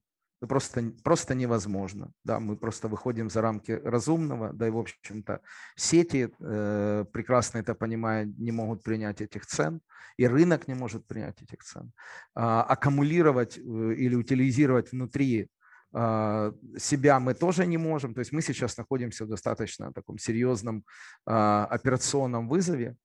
просто, 0.49 0.93
просто 1.03 1.35
невозможно. 1.35 2.13
Да, 2.25 2.41
мы 2.41 2.57
просто 2.57 2.89
выходим 2.89 3.31
за 3.31 3.41
рамки 3.41 3.73
разумного, 3.73 4.53
да 4.53 4.67
и, 4.67 4.71
в 4.71 4.79
общем-то, 4.79 5.41
сети, 5.77 6.31
э, 6.41 7.05
прекрасно 7.13 7.59
это 7.59 7.75
понимая, 7.75 8.25
не 8.25 8.53
могут 8.53 8.83
принять 8.83 9.21
этих 9.21 9.47
цен, 9.47 9.81
и 10.17 10.27
рынок 10.27 10.69
не 10.69 10.75
может 10.75 11.07
принять 11.07 11.43
этих 11.43 11.63
цен. 11.63 11.93
А, 12.35 12.63
аккумулировать 12.63 13.59
э, 13.59 13.61
или 13.61 14.15
утилизировать 14.15 14.93
внутри 14.93 15.49
а, 15.93 16.53
себя 16.79 17.21
мы 17.21 17.35
тоже 17.35 17.67
не 17.67 17.79
можем. 17.79 18.15
То 18.15 18.21
есть 18.21 18.33
мы 18.33 18.43
сейчас 18.43 18.77
находимся 18.77 19.25
в 19.25 19.29
достаточно 19.29 19.93
таком 19.93 20.19
серьезном 20.19 20.85
а, 21.25 21.67
операционном 21.67 22.49
вызове, 22.49 22.97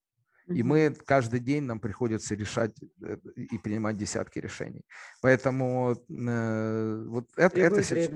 И 0.47 0.63
мы 0.63 0.95
каждый 1.05 1.39
день 1.39 1.63
нам 1.63 1.79
приходится 1.79 2.35
решать 2.35 2.75
э, 3.01 3.17
и 3.35 3.57
принимать 3.57 3.97
десятки 3.97 4.39
решений. 4.39 4.83
Поэтому 5.21 5.93
э, 5.93 7.05
вот 7.07 7.29
это, 7.35 7.59
это 7.59 7.83
сейчас... 7.83 8.09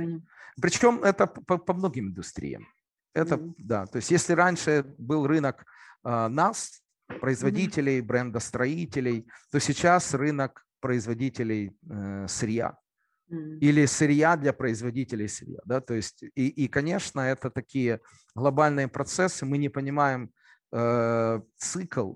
Причем 0.62 1.04
это 1.04 1.28
по, 1.28 1.58
по 1.58 1.74
многим 1.74 2.08
индустриям. 2.08 2.68
Это, 3.14 3.36
mm-hmm. 3.36 3.54
да, 3.58 3.86
то 3.86 3.98
есть 3.98 4.12
если 4.12 4.34
раньше 4.34 4.86
был 4.98 5.28
рынок 5.28 5.66
э, 6.04 6.28
нас, 6.28 6.82
производителей, 7.22 8.00
mm-hmm. 8.00 8.06
брендостроителей, 8.06 9.28
то 9.52 9.60
сейчас 9.60 10.14
рынок 10.14 10.66
производителей 10.82 11.78
э, 11.90 12.26
сырья 12.28 12.78
mm-hmm. 13.30 13.60
или 13.60 13.86
сырья 13.86 14.36
для 14.36 14.54
производителей 14.54 15.28
сырья. 15.28 15.60
Да? 15.66 15.82
То 15.82 15.94
есть, 15.94 16.24
и, 16.24 16.48
и, 16.48 16.68
конечно, 16.68 17.22
это 17.22 17.50
такие 17.50 18.02
глобальные 18.36 18.88
процессы. 18.88 19.46
Мы 19.46 19.58
не 19.58 19.70
понимаем 19.70 20.32
цикл, 21.58 22.14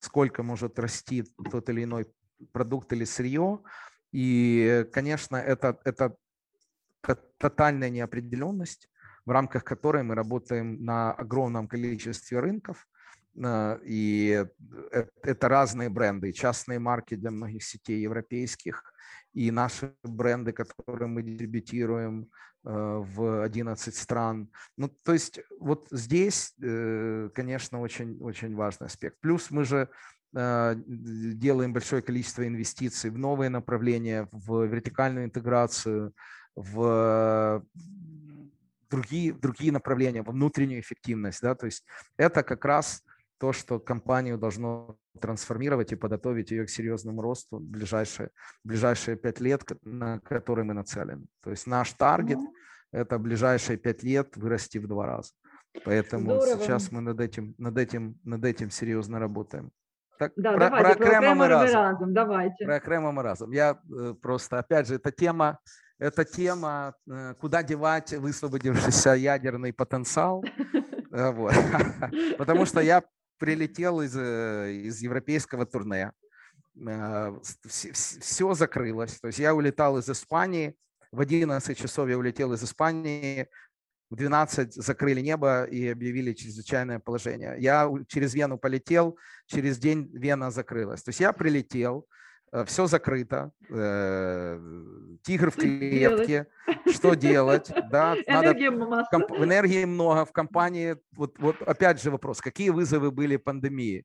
сколько 0.00 0.42
может 0.42 0.78
расти 0.78 1.24
тот 1.50 1.68
или 1.70 1.84
иной 1.84 2.06
продукт 2.52 2.92
или 2.92 3.04
сырье. 3.04 3.60
И, 4.12 4.86
конечно, 4.92 5.36
это, 5.36 5.78
это 5.84 6.16
тотальная 7.38 7.90
неопределенность, 7.90 8.88
в 9.24 9.30
рамках 9.30 9.64
которой 9.64 10.02
мы 10.02 10.14
работаем 10.14 10.84
на 10.84 11.12
огромном 11.12 11.68
количестве 11.68 12.40
рынков. 12.40 12.86
Э, 13.36 13.78
и 13.84 14.44
это 15.22 15.48
разные 15.48 15.88
бренды, 15.88 16.32
частные 16.32 16.78
марки 16.78 17.14
для 17.14 17.30
многих 17.30 17.62
сетей 17.62 18.00
европейских, 18.00 18.92
и 19.32 19.50
наши 19.50 19.94
бренды, 20.02 20.52
которые 20.52 21.08
мы 21.08 21.22
дебютируем 21.22 22.22
э, 22.22 22.49
в 22.62 23.42
11 23.42 23.94
стран. 23.94 24.50
Ну, 24.76 24.88
то 24.88 25.12
есть 25.12 25.40
вот 25.58 25.86
здесь, 25.90 26.54
э, 26.62 27.30
конечно, 27.34 27.80
очень, 27.80 28.18
очень 28.20 28.54
важный 28.54 28.86
аспект. 28.86 29.18
Плюс 29.20 29.50
мы 29.50 29.64
же 29.64 29.88
делаем 30.32 31.72
большое 31.72 32.02
количество 32.02 32.46
инвестиций 32.46 33.10
в 33.10 33.18
новые 33.18 33.48
направления, 33.48 34.28
в 34.30 34.64
вертикальную 34.64 35.24
интеграцию, 35.24 36.14
в 36.54 37.64
другие, 38.90 39.32
другие 39.32 39.72
направления, 39.72 40.22
во 40.22 40.32
внутреннюю 40.32 40.80
эффективность. 40.80 41.40
Да? 41.42 41.54
То 41.54 41.66
есть 41.66 41.84
это 42.16 42.42
как 42.42 42.64
раз 42.64 43.02
то, 43.40 43.54
что 43.54 43.80
компанию 43.80 44.36
должно 44.36 44.98
трансформировать 45.18 45.92
и 45.92 45.96
подготовить 45.96 46.50
ее 46.50 46.66
к 46.66 46.70
серьезному 46.70 47.22
росту 47.22 47.56
в 47.56 47.62
ближайшие, 47.62 48.28
ближайшие 48.64 49.16
пять 49.16 49.40
лет, 49.40 49.62
на 49.82 50.20
которые 50.20 50.66
мы 50.66 50.74
нацелены. 50.74 51.24
То 51.42 51.50
есть 51.50 51.66
наш 51.66 51.92
таргет– 51.94 52.38
это 52.92 53.18
ближайшие 53.18 53.78
пять 53.78 54.02
лет 54.02 54.36
вырасти 54.36 54.76
в 54.76 54.86
два 54.86 55.06
раза. 55.06 55.30
Поэтому 55.84 56.40
Здорово. 56.42 56.62
сейчас 56.62 56.92
мы 56.92 57.00
над 57.00 57.18
этим, 57.18 57.54
над, 57.56 57.78
этим, 57.78 58.18
над 58.24 58.44
этим 58.44 58.70
серьезно 58.70 59.18
работаем. 59.18 59.70
Так, 60.18 60.32
да, 60.36 60.52
про, 60.52 60.66
давайте, 60.66 60.88
про, 60.88 60.96
про 60.96 61.08
крема 61.08 61.34
мы 61.34 61.48
разом. 61.48 61.74
разом. 61.74 62.12
Давайте. 62.12 62.64
Про 62.66 62.80
крема 62.80 63.12
мы 63.12 63.22
разом. 63.22 63.52
Я 63.52 63.78
э, 63.90 64.14
просто, 64.20 64.58
опять 64.58 64.86
же, 64.86 64.96
эта 64.96 65.10
тема, 65.12 65.58
эта 65.98 66.26
тема, 66.26 66.94
э, 67.10 67.34
куда 67.40 67.62
девать 67.62 68.12
высвободившийся 68.12 69.14
ядерный 69.14 69.72
потенциал. 69.72 70.44
Э, 71.12 71.32
вот. 71.32 71.52
Потому 72.38 72.66
что 72.66 72.80
я 72.80 73.02
прилетел 73.40 74.00
из, 74.02 74.16
из 74.16 75.00
европейского 75.00 75.66
турне. 75.66 76.12
Все 77.66 78.54
закрылось. 78.54 79.18
То 79.18 79.26
есть 79.26 79.40
я 79.40 79.54
улетал 79.54 79.98
из 79.98 80.08
Испании. 80.08 80.76
В 81.10 81.20
11 81.20 81.76
часов 81.76 82.08
я 82.08 82.16
улетел 82.16 82.52
из 82.52 82.62
Испании. 82.62 83.48
В 84.10 84.16
12 84.16 84.74
закрыли 84.74 85.20
небо 85.20 85.64
и 85.64 85.88
объявили 85.88 86.32
чрезвычайное 86.34 87.00
положение. 87.00 87.56
Я 87.58 87.90
через 88.06 88.34
Вену 88.34 88.58
полетел, 88.58 89.18
через 89.46 89.78
день 89.78 90.10
Вена 90.12 90.50
закрылась. 90.50 91.02
То 91.02 91.08
есть 91.08 91.20
я 91.20 91.32
прилетел, 91.32 92.06
Э, 92.08 92.19
все 92.66 92.86
закрыто, 92.86 93.52
э, 93.68 94.58
тигр 95.22 95.50
в 95.50 95.56
клетке, 95.56 96.46
что 96.90 97.14
делать, 97.14 97.70
да, 97.90 98.16
надо, 98.26 98.52
энергии 98.52 99.84
много 99.84 100.24
в 100.24 100.32
компании, 100.32 100.96
вот, 101.12 101.38
вот 101.38 101.62
опять 101.62 102.02
же 102.02 102.10
вопрос, 102.10 102.40
какие 102.40 102.70
вызовы 102.70 103.10
были 103.10 103.36
пандемии, 103.36 104.04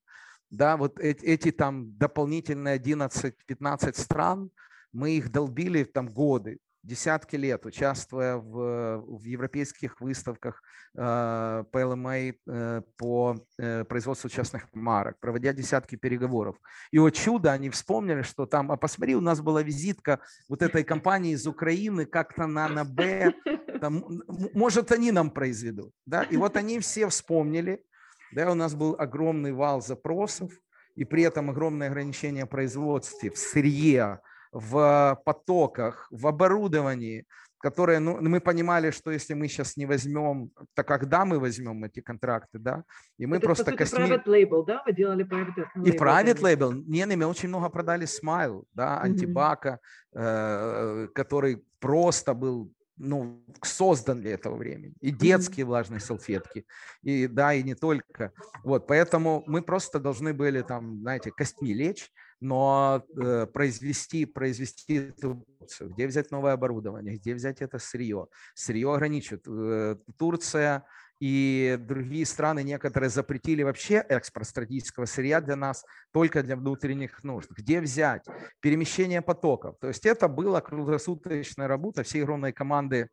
да, 0.50 0.78
вот 0.78 1.00
эти, 1.00 1.26
эти 1.26 1.52
там 1.52 1.98
дополнительные 1.98 2.78
11-15 2.78 4.00
стран, 4.00 4.52
мы 4.92 5.12
их 5.12 5.32
долбили 5.32 5.84
там 5.84 6.08
годы, 6.08 6.60
десятки 6.86 7.36
лет, 7.36 7.66
участвуя 7.66 8.38
в, 8.38 8.98
в 9.02 9.24
европейских 9.24 10.00
выставках 10.00 10.62
э, 10.96 11.64
по 11.72 11.78
LMA 11.78 12.36
э, 12.48 12.82
по 12.98 13.36
э, 13.58 13.84
производству 13.86 14.30
частных 14.30 14.68
марок, 14.74 15.20
проводя 15.20 15.54
десятки 15.54 15.96
переговоров. 15.96 16.56
И 16.92 17.00
о 17.00 17.10
чудо, 17.10 17.52
они 17.52 17.70
вспомнили, 17.70 18.22
что 18.22 18.46
там, 18.46 18.72
а 18.72 18.78
посмотри, 18.78 19.16
у 19.16 19.22
нас 19.22 19.42
была 19.42 19.64
визитка 19.64 20.20
вот 20.48 20.62
этой 20.62 20.84
компании 20.84 21.34
из 21.34 21.48
Украины, 21.48 22.06
как-то 22.06 22.46
на, 22.46 22.68
на 22.70 22.86
Б, 22.86 23.34
там, 23.82 24.22
может, 24.54 24.92
они 24.92 25.12
нам 25.12 25.32
произведут. 25.32 25.92
Да? 26.06 26.24
И 26.24 26.38
вот 26.38 26.56
они 26.56 26.80
все 26.80 27.10
вспомнили, 27.10 27.84
да, 28.32 28.52
у 28.52 28.56
нас 28.56 28.76
был 28.76 28.96
огромный 28.98 29.54
вал 29.54 29.82
запросов, 29.82 30.52
и 30.96 31.04
при 31.04 31.24
этом 31.24 31.50
огромное 31.50 31.90
ограничение 31.90 32.46
производства 32.46 33.30
в 33.30 33.38
сырье, 33.38 34.22
в 34.56 35.22
потоках, 35.26 36.08
в 36.12 36.28
оборудовании, 36.28 37.26
которые, 37.60 38.00
ну, 38.00 38.22
мы 38.22 38.40
понимали, 38.40 38.92
что 38.92 39.12
если 39.12 39.34
мы 39.34 39.50
сейчас 39.50 39.76
не 39.76 39.86
возьмем, 39.86 40.52
то 40.74 40.84
когда 40.84 41.26
мы 41.26 41.40
возьмем 41.40 41.84
эти 41.84 42.00
контракты, 42.00 42.58
да, 42.60 42.84
и 43.18 43.26
мы 43.26 43.38
Это, 43.38 43.46
просто... 43.46 43.72
Это, 43.72 43.78
косми... 43.78 44.06
private 44.06 44.26
label, 44.26 44.66
да, 44.66 44.82
вы 44.86 44.94
делали 44.94 45.26
private 45.26 45.56
label? 45.76 45.88
И 45.88 45.92
private 45.92 46.42
label, 46.42 46.84
не, 46.88 47.06
мы 47.06 47.26
очень 47.26 47.50
много 47.50 47.70
продали 47.70 48.06
Smile, 48.06 48.64
да, 48.74 49.02
антибака, 49.02 49.80
mm-hmm. 50.14 50.22
э, 50.22 51.08
который 51.14 51.66
просто 51.80 52.34
был 52.34 52.72
ну, 52.98 53.44
создан 53.62 54.22
для 54.22 54.36
этого 54.36 54.56
времени. 54.56 54.94
И 55.02 55.12
детские 55.12 55.66
влажные 55.66 56.00
салфетки, 56.00 56.66
и 57.02 57.28
да, 57.28 57.54
и 57.54 57.62
не 57.64 57.76
только. 57.76 58.32
Вот, 58.64 58.88
поэтому 58.88 59.44
мы 59.48 59.62
просто 59.62 60.00
должны 60.00 60.34
были 60.34 60.62
там, 60.62 61.02
знаете, 61.02 61.32
костьми 61.32 61.74
лечь, 61.74 62.10
но 62.42 63.04
э, 63.18 63.46
произвести, 63.48 64.26
произвести 64.26 64.96
эту 64.96 65.46
где 65.80 66.08
взять 66.08 66.32
новое 66.32 66.54
оборудование, 66.54 67.16
где 67.16 67.34
взять 67.34 67.62
это 67.62 67.80
сырье. 67.80 68.28
Сырье 68.54 68.94
ограничивает. 68.94 69.48
Э, 69.48 69.96
Турция 70.18 70.86
и 71.20 71.78
другие 71.80 72.26
страны 72.26 72.62
некоторые 72.64 73.10
запретили 73.10 73.64
вообще 73.64 73.96
экспорт 73.96 74.48
стратегического 74.48 75.06
сырья 75.06 75.42
для 75.42 75.56
нас 75.56 75.86
только 76.12 76.44
для 76.44 76.56
внутренних 76.56 77.24
нужд. 77.24 77.50
Где 77.52 77.80
взять? 77.82 78.26
Перемещение 78.60 79.22
потоков. 79.22 79.78
То 79.80 79.88
есть 79.88 80.06
это 80.06 80.28
была 80.28 80.62
круглосуточная 80.62 81.68
работа 81.68 82.04
всей 82.04 82.24
огромной 82.24 82.52
команды 82.52 83.10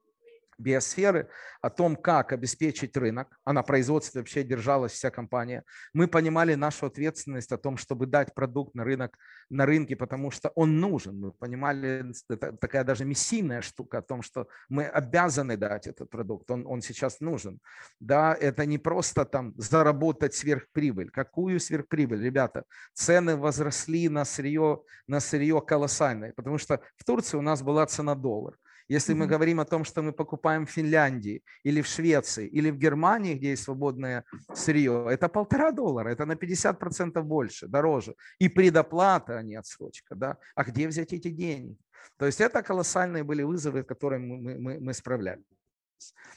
биосферы, 0.58 1.28
о 1.60 1.70
том, 1.70 1.96
как 1.96 2.32
обеспечить 2.32 2.96
рынок, 2.96 3.38
а 3.44 3.52
на 3.52 3.62
производстве 3.62 4.20
вообще 4.20 4.42
держалась 4.42 4.92
вся 4.92 5.10
компания. 5.10 5.64
Мы 5.92 6.08
понимали 6.08 6.54
нашу 6.54 6.86
ответственность 6.86 7.52
о 7.52 7.58
том, 7.58 7.76
чтобы 7.76 8.06
дать 8.06 8.34
продукт 8.34 8.74
на 8.74 8.84
рынок, 8.84 9.16
на 9.48 9.64
рынке, 9.66 9.94
потому 9.94 10.30
что 10.30 10.50
он 10.54 10.80
нужен. 10.80 11.20
Мы 11.20 11.32
понимали, 11.32 12.04
это 12.28 12.52
такая 12.56 12.84
даже 12.84 13.04
миссийная 13.04 13.60
штука 13.60 13.98
о 13.98 14.02
том, 14.02 14.22
что 14.22 14.48
мы 14.68 14.86
обязаны 14.86 15.56
дать 15.56 15.86
этот 15.86 16.10
продукт, 16.10 16.50
он, 16.50 16.66
он 16.66 16.82
сейчас 16.82 17.20
нужен. 17.20 17.60
Да, 18.00 18.34
это 18.34 18.66
не 18.66 18.78
просто 18.78 19.24
там 19.24 19.54
заработать 19.56 20.34
сверхприбыль. 20.34 21.10
Какую 21.10 21.60
сверхприбыль, 21.60 22.22
ребята? 22.22 22.64
Цены 22.94 23.36
возросли 23.36 24.08
на 24.08 24.24
сырье, 24.24 24.82
на 25.06 25.20
сырье 25.20 25.60
колоссальные, 25.60 26.32
потому 26.32 26.58
что 26.58 26.80
в 26.96 27.04
Турции 27.04 27.36
у 27.36 27.42
нас 27.42 27.62
была 27.62 27.86
цена 27.86 28.14
доллар. 28.14 28.56
Если 28.92 29.14
мы 29.14 29.26
говорим 29.26 29.58
о 29.58 29.64
том, 29.64 29.84
что 29.84 30.02
мы 30.02 30.12
покупаем 30.12 30.66
в 30.66 30.70
Финляндии 30.70 31.42
или 31.64 31.80
в 31.80 31.86
Швеции 31.86 32.46
или 32.46 32.70
в 32.70 32.76
Германии, 32.76 33.34
где 33.34 33.50
есть 33.50 33.62
свободное 33.62 34.24
сырье, 34.52 35.06
это 35.08 35.28
полтора 35.28 35.72
доллара, 35.72 36.10
это 36.10 36.26
на 36.26 36.34
50% 36.34 37.22
больше, 37.22 37.68
дороже. 37.68 38.14
И 38.38 38.50
предоплата, 38.50 39.38
а 39.38 39.42
не 39.42 39.54
отсрочка. 39.56 40.14
Да? 40.14 40.36
А 40.54 40.64
где 40.64 40.88
взять 40.88 41.14
эти 41.14 41.30
деньги? 41.30 41.76
То 42.18 42.26
есть 42.26 42.40
это 42.42 42.62
колоссальные 42.62 43.24
были 43.24 43.42
вызовы, 43.42 43.82
с 43.82 43.86
которыми 43.86 44.26
мы, 44.26 44.58
мы, 44.58 44.80
мы 44.80 44.92
справлялись. 44.92 45.44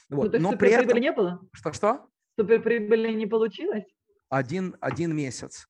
Вот. 0.10 0.32
Ну, 0.34 0.52
Но 0.52 0.58
при 0.58 0.70
этом... 0.70 0.98
не 1.00 1.12
было? 1.12 1.42
Что-что? 1.52 2.08
Суперприбыли 2.40 3.12
не 3.16 3.28
получилось? 3.28 3.84
Один, 4.30 4.78
один 4.80 5.14
месяц. 5.14 5.68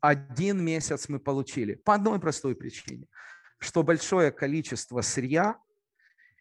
Один 0.00 0.64
месяц 0.64 1.08
мы 1.08 1.18
получили. 1.18 1.74
По 1.74 1.94
одной 1.94 2.20
простой 2.20 2.54
причине, 2.54 3.06
что 3.58 3.82
большое 3.82 4.30
количество 4.30 5.00
сырья 5.00 5.56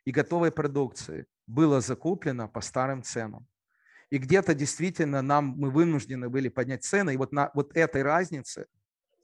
и 0.05 0.11
готовой 0.11 0.51
продукции 0.51 1.25
было 1.47 1.81
закуплено 1.81 2.47
по 2.47 2.61
старым 2.61 3.03
ценам. 3.03 3.47
И 4.09 4.17
где-то 4.17 4.53
действительно 4.53 5.21
нам 5.21 5.55
мы 5.57 5.69
вынуждены 5.69 6.29
были 6.29 6.49
поднять 6.49 6.83
цены, 6.83 7.13
и 7.13 7.17
вот 7.17 7.31
на 7.31 7.51
вот 7.53 7.75
этой 7.77 8.03
разнице 8.03 8.67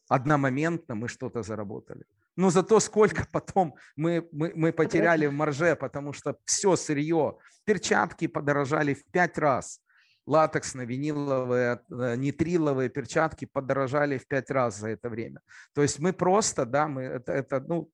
одномоментно 0.07 0.95
мы 0.95 1.07
что-то 1.07 1.43
заработали. 1.43 2.05
Но 2.37 2.49
зато 2.49 2.79
сколько 2.79 3.27
потом 3.31 3.75
мы, 3.95 4.27
мы, 4.31 4.53
мы 4.55 4.71
потеряли 4.71 5.25
в 5.25 5.33
марже, 5.33 5.75
потому 5.75 6.13
что 6.13 6.37
все 6.45 6.75
сырье, 6.75 7.37
перчатки 7.65 8.27
подорожали 8.27 8.93
в 8.93 9.03
пять 9.05 9.37
раз, 9.37 9.81
латексные, 10.25 10.87
виниловые, 10.87 11.81
э, 11.89 12.15
нитриловые 12.15 12.89
перчатки 12.89 13.45
подорожали 13.45 14.17
в 14.17 14.27
пять 14.27 14.51
раз 14.51 14.77
за 14.77 14.89
это 14.89 15.09
время. 15.09 15.41
То 15.73 15.81
есть 15.81 15.99
мы 15.99 16.13
просто, 16.13 16.65
да, 16.65 16.87
мы, 16.87 17.01
это, 17.01 17.31
это 17.33 17.59
ну, 17.59 17.89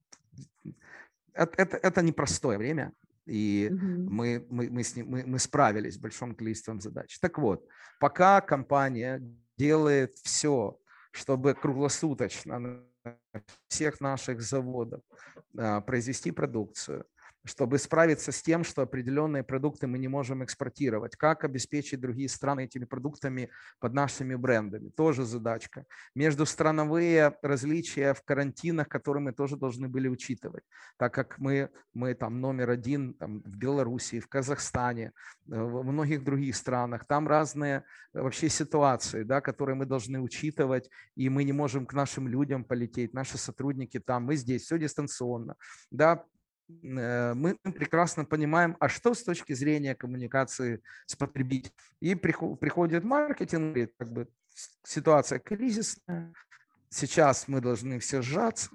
это, 1.33 1.61
это, 1.61 1.77
это 1.77 2.01
непростое 2.01 2.57
время, 2.57 2.93
и 3.25 3.69
угу. 3.71 3.85
мы, 3.85 4.45
мы, 4.49 4.69
мы, 4.69 4.83
с 4.83 4.95
ним, 4.95 5.09
мы, 5.09 5.23
мы 5.25 5.39
справились 5.39 5.95
с 5.95 5.97
большим 5.97 6.35
количеством 6.35 6.81
задач. 6.81 7.17
Так 7.19 7.37
вот, 7.37 7.65
пока 7.99 8.41
компания 8.41 9.21
делает 9.57 10.17
все, 10.17 10.77
чтобы 11.11 11.53
круглосуточно 11.53 12.59
на 12.59 12.83
всех 13.67 14.01
наших 14.01 14.41
заводах 14.41 15.01
а, 15.57 15.81
произвести 15.81 16.31
продукцию, 16.31 17.05
чтобы 17.45 17.77
справиться 17.77 18.31
с 18.31 18.41
тем, 18.41 18.63
что 18.63 18.81
определенные 18.81 19.43
продукты 19.43 19.85
мы 19.87 19.97
не 19.97 20.07
можем 20.07 20.43
экспортировать. 20.43 21.15
Как 21.15 21.43
обеспечить 21.43 21.99
другие 21.99 22.29
страны 22.29 22.65
этими 22.65 22.85
продуктами 22.85 23.49
под 23.79 23.93
нашими 23.93 24.35
брендами? 24.35 24.89
Тоже 24.89 25.25
задачка. 25.25 25.85
Междустрановые 26.15 27.37
различия 27.41 28.13
в 28.13 28.23
карантинах, 28.23 28.87
которые 28.87 29.23
мы 29.23 29.33
тоже 29.33 29.57
должны 29.57 29.89
были 29.89 30.07
учитывать, 30.07 30.63
так 30.97 31.13
как 31.13 31.37
мы, 31.37 31.69
мы 31.93 32.13
там 32.13 32.39
номер 32.39 32.69
один 32.69 33.13
там, 33.13 33.41
в 33.41 33.57
Беларуси, 33.57 34.21
в 34.21 34.27
Казахстане, 34.27 35.11
э, 35.49 35.61
в 35.61 35.83
многих 35.83 36.23
других 36.23 36.55
странах. 36.55 37.05
Там 37.05 37.27
разные 37.27 37.83
вообще 38.13 38.47
ситуации, 38.47 39.23
да, 39.23 39.41
которые 39.41 39.75
мы 39.75 39.85
должны 39.85 40.21
учитывать, 40.21 40.89
и 41.15 41.27
мы 41.27 41.43
не 41.43 41.51
можем 41.53 41.85
к 41.85 41.93
нашим 41.93 42.27
людям 42.27 42.63
полететь, 42.63 43.13
наши 43.13 43.37
сотрудники 43.37 43.99
там, 43.99 44.23
мы 44.23 44.37
здесь, 44.37 44.63
все 44.63 44.77
дистанционно. 44.77 45.55
Да, 45.91 46.23
Э, 46.23 46.42
мы 46.67 47.57
прекрасно 47.63 48.25
понимаем, 48.25 48.77
а 48.79 48.89
что 48.89 49.13
с 49.13 49.23
точки 49.23 49.53
зрения 49.53 49.95
коммуникации 49.95 50.81
с 51.05 51.15
потребителем. 51.15 51.73
И 51.99 52.15
приходит 52.15 53.03
маркетинг, 53.03 53.73
говорит, 53.73 53.93
как 53.97 54.11
бы 54.11 54.27
ситуация 54.83 55.39
кризисная, 55.39 56.33
сейчас 56.89 57.47
мы 57.47 57.61
должны 57.61 57.99
все 57.99 58.21
сжаться, 58.21 58.69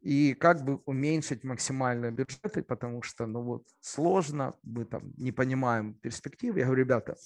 и 0.00 0.34
как 0.34 0.64
бы 0.64 0.80
уменьшить 0.86 1.44
максимально 1.44 2.10
бюджеты, 2.10 2.62
потому 2.62 3.02
что, 3.02 3.26
ну 3.26 3.42
вот, 3.42 3.66
сложно, 3.80 4.54
мы 4.62 4.84
там 4.84 5.12
не 5.16 5.30
понимаем 5.30 5.94
перспективы. 5.94 6.60
Я 6.60 6.66
говорю, 6.66 6.84
ребята, 6.84 7.16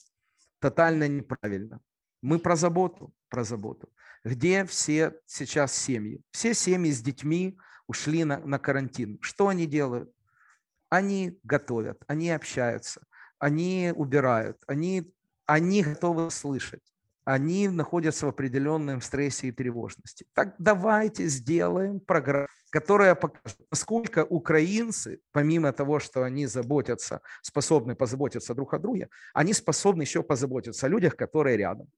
тотально 0.59 1.07
неправильно. 1.09 1.81
Мы 2.21 2.39
про 2.39 2.57
заботу, 2.57 3.15
про 3.29 3.45
заботу. 3.45 3.93
Где 4.25 4.65
все 4.65 5.15
сейчас 5.27 5.73
семьи? 5.73 6.21
Все 6.31 6.55
семьи 6.55 6.91
с 6.91 7.01
детьми, 7.01 7.59
ушли 7.87 8.25
на, 8.25 8.39
на 8.39 8.59
карантин. 8.59 9.19
Что 9.21 9.49
они 9.49 9.67
делают? 9.67 10.11
Они 10.89 11.39
готовят, 11.43 12.03
они 12.07 12.31
общаются, 12.31 13.03
они 13.39 13.93
убирают, 13.95 14.59
они, 14.67 15.13
они 15.47 15.83
готовы 15.83 16.31
слышать, 16.31 16.95
они 17.25 17.69
находятся 17.69 18.27
в 18.27 18.29
определенном 18.29 19.01
стрессе 19.01 19.49
и 19.49 19.53
тревожности. 19.53 20.27
Так 20.35 20.55
давайте 20.59 21.27
сделаем 21.27 22.01
программу, 22.01 22.49
которая 22.71 23.15
покажет, 23.15 23.59
насколько 23.71 24.25
украинцы, 24.25 25.21
помимо 25.33 25.73
того, 25.73 26.01
что 26.01 26.23
они 26.23 26.47
заботятся, 26.47 27.23
способны 27.43 27.97
позаботиться 27.97 28.55
друг 28.55 28.75
о 28.75 28.79
друге, 28.79 29.09
они 29.33 29.53
способны 29.53 30.03
еще 30.03 30.23
позаботиться 30.23 30.87
о 30.87 30.91
людях, 30.91 31.17
которые 31.17 31.57
рядом. 31.57 31.89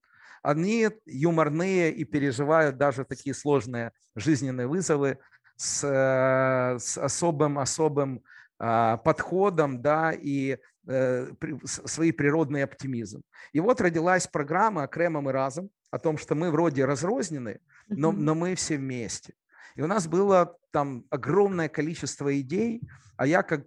Они 0.43 0.89
юморные 1.07 1.93
и 1.93 2.05
переживают 2.05 2.77
даже 2.77 3.05
такие 3.05 3.35
сложные 3.35 3.93
жизненные 4.15 4.69
вызовы, 4.69 5.19
с, 5.57 5.85
э, 5.85 6.79
с 6.79 6.99
особым, 6.99 7.59
особым 7.59 8.23
а, 8.59 8.97
подходом, 8.99 9.83
да, 9.83 10.13
и 10.13 10.59
э, 10.87 11.27
свой 11.65 12.13
природный 12.13 12.65
оптимизм. 12.65 13.23
И 13.53 13.61
вот 13.61 13.81
родилась 13.81 14.27
программа 14.27 14.87
«Кремом 14.87 15.29
и 15.29 15.33
разом», 15.33 15.71
о 15.91 15.99
том, 15.99 16.19
что 16.19 16.35
мы 16.35 16.51
вроде 16.51 16.85
разрознены, 16.85 17.61
но, 17.89 18.13
но 18.13 18.35
мы 18.35 18.55
все 18.55 18.77
вместе. 18.77 19.35
И 19.77 19.83
у 19.83 19.87
нас 19.87 20.07
было 20.07 20.57
там 20.71 21.05
огромное 21.11 21.69
количество 21.69 22.39
идей, 22.41 22.81
а 23.17 23.27
я 23.27 23.43
как, 23.43 23.67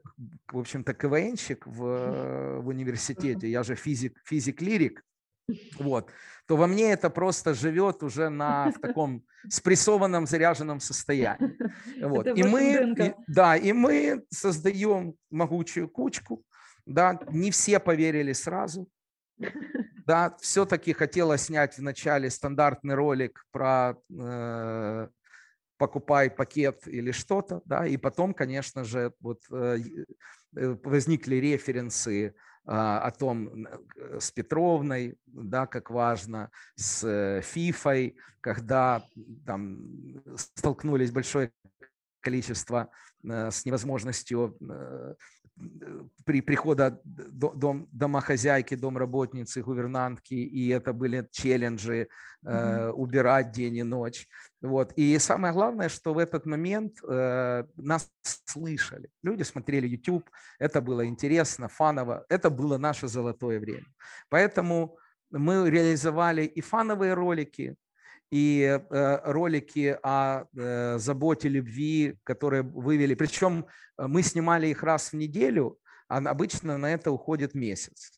в 0.52 0.58
общем-то, 0.58 0.94
КВНщик 0.94 1.66
в, 1.66 2.62
в 2.62 2.68
университете, 2.68 3.50
я 3.50 3.64
же 3.64 3.76
физик, 3.76 4.18
физик-лирик, 4.26 5.04
вот, 5.80 6.10
то 6.48 6.58
во 6.58 6.68
мне 6.68 6.92
это 6.92 7.10
просто 7.10 7.54
живет 7.54 8.04
уже 8.04 8.30
на 8.30 8.72
в 8.72 8.80
таком 8.80 9.24
спрессованном, 9.50 10.26
заряженном 10.28 10.80
состоянии. 10.80 11.58
Вот. 12.02 12.28
и 12.28 12.44
мы, 12.44 12.96
и, 12.98 13.14
да, 13.28 13.56
и 13.56 13.74
мы 13.74 14.24
создаем 14.30 15.16
могучую 15.30 15.90
кучку, 15.90 16.44
да, 16.86 17.20
не 17.32 17.52
все 17.52 17.80
поверили 17.80 18.34
сразу, 18.34 18.90
да, 20.06 20.36
все-таки 20.42 20.94
хотела 20.94 21.38
снять 21.38 21.78
вначале 21.78 22.30
стандартный 22.30 22.96
ролик 22.96 23.46
про 23.52 23.96
э, 24.10 25.08
покупай 25.80 26.30
пакет 26.30 26.88
или 26.88 27.12
что-то, 27.12 27.62
да, 27.66 27.88
и 27.88 27.98
потом, 27.98 28.34
конечно 28.34 28.84
же, 28.84 29.14
вот 29.22 29.40
э, 29.52 29.78
э 30.56 30.78
возникли 30.84 31.38
референсы 31.38 32.36
а, 32.66 33.00
о 33.00 33.12
том 33.12 33.68
с 34.20 34.32
Петровной, 34.32 35.18
да, 35.26 35.66
как 35.66 35.90
важно, 35.90 36.52
с 36.76 37.04
э, 37.04 37.42
Фифой, 37.42 38.16
когда 38.42 39.04
там 39.46 39.80
столкнулись 40.36 41.12
большое 41.12 41.52
количество 42.20 42.92
э, 43.24 43.50
с 43.50 43.66
невозможностью 43.66 44.56
э, 44.62 45.16
при 46.26 46.42
прихода 46.42 47.02
дом, 47.04 47.88
домохозяйки, 47.92 48.76
домработницы, 48.76 49.62
гувернантки, 49.62 50.34
и 50.34 50.70
это 50.70 50.94
были 50.94 51.28
челленджи 51.32 52.08
э, 52.46 52.90
убирать 52.90 53.52
день 53.52 53.78
и 53.78 53.84
ночь. 53.84 54.28
Вот. 54.62 54.94
И 54.96 55.18
самое 55.20 55.54
главное, 55.54 55.90
что 55.90 56.14
в 56.14 56.18
этот 56.18 56.46
момент 56.46 57.00
э, 57.04 57.64
нас 57.76 58.12
слышали. 58.24 59.10
Люди 59.24 59.44
смотрели 59.44 59.88
YouTube, 59.88 60.30
это 60.60 60.82
было 60.82 61.06
интересно, 61.06 61.68
фаново, 61.68 62.26
это 62.30 62.50
было 62.50 62.78
наше 62.78 63.08
золотое 63.08 63.60
время. 63.60 63.88
Поэтому 64.30 64.98
мы 65.32 65.70
реализовали 65.70 66.44
и 66.44 66.62
фановые 66.62 67.14
ролики, 67.14 67.76
и 68.32 68.62
э, 68.62 69.20
ролики 69.24 69.98
о 70.04 70.46
э, 70.56 70.98
заботе, 71.00 71.50
любви, 71.50 72.18
которые 72.24 72.62
вывели. 72.62 73.16
Причем 73.16 73.66
э, 73.98 74.08
мы 74.08 74.22
снимали 74.22 74.68
их 74.68 74.84
раз 74.84 75.12
в 75.12 75.16
неделю, 75.16 75.80
а 76.08 76.18
обычно 76.18 76.78
на 76.78 76.92
это 76.92 77.12
уходит 77.12 77.56
месяц. 77.56 78.12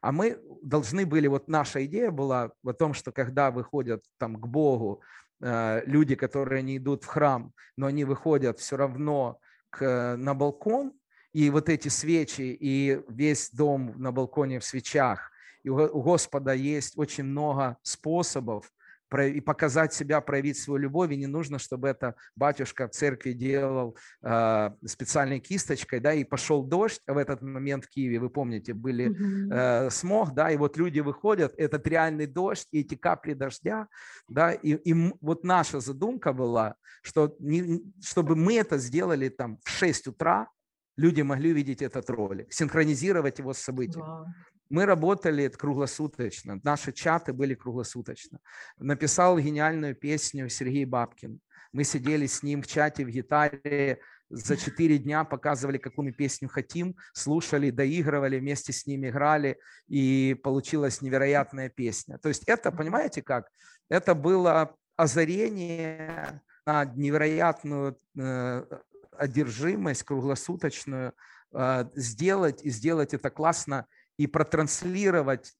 А 0.00 0.12
мы 0.12 0.38
должны 0.62 1.06
были, 1.06 1.26
вот 1.26 1.48
наша 1.48 1.84
идея 1.84 2.10
была 2.10 2.52
о 2.64 2.72
том, 2.72 2.94
что 2.94 3.12
когда 3.12 3.50
выходят 3.50 4.04
там 4.18 4.36
к 4.36 4.46
Богу 4.46 5.02
люди, 5.40 6.16
которые 6.16 6.62
не 6.62 6.78
идут 6.78 7.04
в 7.04 7.06
храм, 7.06 7.52
но 7.76 7.86
они 7.86 8.04
выходят 8.04 8.58
все 8.58 8.76
равно 8.76 9.38
к, 9.70 10.16
на 10.16 10.34
балкон, 10.34 10.92
и 11.32 11.48
вот 11.48 11.68
эти 11.68 11.88
свечи, 11.88 12.56
и 12.60 13.00
весь 13.08 13.50
дом 13.50 13.94
на 13.96 14.12
балконе 14.12 14.58
в 14.58 14.64
свечах, 14.64 15.30
и 15.62 15.70
у 15.70 16.02
Господа 16.02 16.52
есть 16.52 16.98
очень 16.98 17.24
много 17.24 17.76
способов 17.82 18.70
и 19.16 19.40
показать 19.40 19.92
себя, 19.92 20.20
проявить 20.20 20.58
свою 20.58 20.78
любовь, 20.78 21.10
и 21.10 21.16
не 21.16 21.26
нужно, 21.26 21.58
чтобы 21.58 21.88
это 21.88 22.14
батюшка 22.36 22.88
в 22.88 22.90
церкви 22.90 23.32
делал 23.32 23.96
э, 24.22 24.70
специальной 24.86 25.40
кисточкой, 25.40 26.00
да, 26.00 26.12
и 26.12 26.24
пошел 26.24 26.62
дождь, 26.62 27.00
в 27.06 27.16
этот 27.16 27.42
момент 27.42 27.84
в 27.84 27.88
Киеве, 27.88 28.18
вы 28.18 28.30
помните, 28.30 28.74
были 28.74 29.14
э, 29.52 29.90
смог, 29.90 30.34
да, 30.34 30.50
и 30.50 30.56
вот 30.56 30.76
люди 30.76 31.00
выходят, 31.00 31.54
этот 31.56 31.86
реальный 31.86 32.26
дождь, 32.26 32.68
и 32.70 32.80
эти 32.80 32.94
капли 32.94 33.34
дождя, 33.34 33.88
да, 34.28 34.52
и, 34.52 34.74
и 34.74 35.12
вот 35.20 35.44
наша 35.44 35.80
задумка 35.80 36.32
была, 36.32 36.74
что 37.02 37.36
не, 37.38 37.80
чтобы 38.02 38.36
мы 38.36 38.58
это 38.58 38.78
сделали 38.78 39.28
там 39.28 39.58
в 39.64 39.70
6 39.70 40.08
утра, 40.08 40.48
люди 40.96 41.22
могли 41.22 41.52
увидеть 41.52 41.82
этот 41.82 42.10
ролик, 42.10 42.52
синхронизировать 42.52 43.38
его 43.38 43.54
с 43.54 43.58
событием. 43.58 44.04
Wow. 44.04 44.24
Мы 44.70 44.84
работали 44.84 45.48
круглосуточно, 45.48 46.60
наши 46.62 46.92
чаты 46.92 47.32
были 47.32 47.54
круглосуточно. 47.54 48.40
Написал 48.78 49.38
гениальную 49.38 49.94
песню 49.94 50.48
Сергей 50.48 50.84
Бабкин. 50.84 51.40
Мы 51.72 51.84
сидели 51.84 52.26
с 52.26 52.42
ним 52.42 52.62
в 52.62 52.66
чате, 52.66 53.04
в 53.04 53.08
гитаре, 53.08 54.00
за 54.30 54.56
четыре 54.56 54.98
дня 54.98 55.24
показывали, 55.24 55.78
какую 55.78 56.06
мы 56.06 56.12
песню 56.12 56.48
хотим, 56.48 56.96
слушали, 57.14 57.70
доигрывали, 57.70 58.38
вместе 58.38 58.72
с 58.72 58.86
ними 58.86 59.08
играли, 59.08 59.58
и 59.86 60.38
получилась 60.42 61.00
невероятная 61.00 61.68
песня. 61.70 62.18
То 62.18 62.28
есть 62.28 62.44
это, 62.44 62.70
понимаете 62.70 63.22
как? 63.22 63.48
Это 63.88 64.14
было 64.14 64.76
озарение 64.96 66.42
на 66.66 66.84
невероятную 66.84 67.96
э, 68.18 68.64
одержимость 69.12 70.02
круглосуточную, 70.02 71.14
э, 71.52 71.84
сделать 71.94 72.62
и 72.62 72.70
сделать 72.70 73.14
это 73.14 73.30
классно 73.30 73.86
и 74.18 74.26
протранслировать 74.26 75.54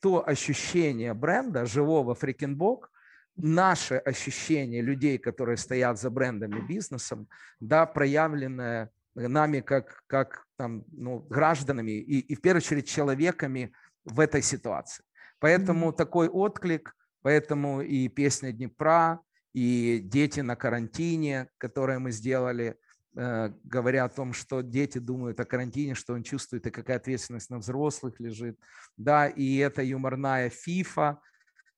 то 0.00 0.26
ощущение 0.26 1.14
бренда, 1.14 1.66
живого 1.66 2.14
фрикинбок, 2.14 2.90
наше 3.36 3.96
ощущение 3.96 4.82
людей, 4.82 5.18
которые 5.18 5.56
стоят 5.56 5.98
за 5.98 6.10
брендами, 6.10 6.60
бизнесом, 6.66 7.28
да, 7.60 7.86
проявленное 7.86 8.90
нами 9.14 9.60
как, 9.60 10.02
как 10.06 10.46
там, 10.56 10.84
ну, 10.92 11.20
гражданами 11.20 11.92
и, 11.92 12.20
и 12.20 12.34
в 12.34 12.40
первую 12.40 12.62
очередь 12.62 12.88
человеками 12.88 13.72
в 14.04 14.20
этой 14.20 14.42
ситуации. 14.42 15.04
Поэтому 15.38 15.90
mm-hmm. 15.90 15.96
такой 15.96 16.28
отклик, 16.28 16.96
поэтому 17.22 17.82
и 17.82 18.08
песня 18.08 18.52
Днепра, 18.52 19.20
и 19.52 20.00
дети 20.02 20.40
на 20.40 20.56
карантине, 20.56 21.48
которые 21.58 21.98
мы 21.98 22.12
сделали, 22.12 22.76
говоря 23.12 24.04
о 24.04 24.08
том, 24.08 24.32
что 24.32 24.60
дети 24.60 24.98
думают 24.98 25.40
о 25.40 25.44
карантине, 25.44 25.94
что 25.94 26.14
он 26.14 26.22
чувствует, 26.22 26.66
и 26.66 26.70
какая 26.70 26.96
ответственность 26.96 27.50
на 27.50 27.58
взрослых 27.58 28.20
лежит. 28.20 28.58
Да, 28.96 29.26
и 29.26 29.56
это 29.56 29.82
юморная 29.82 30.48
фифа 30.48 31.20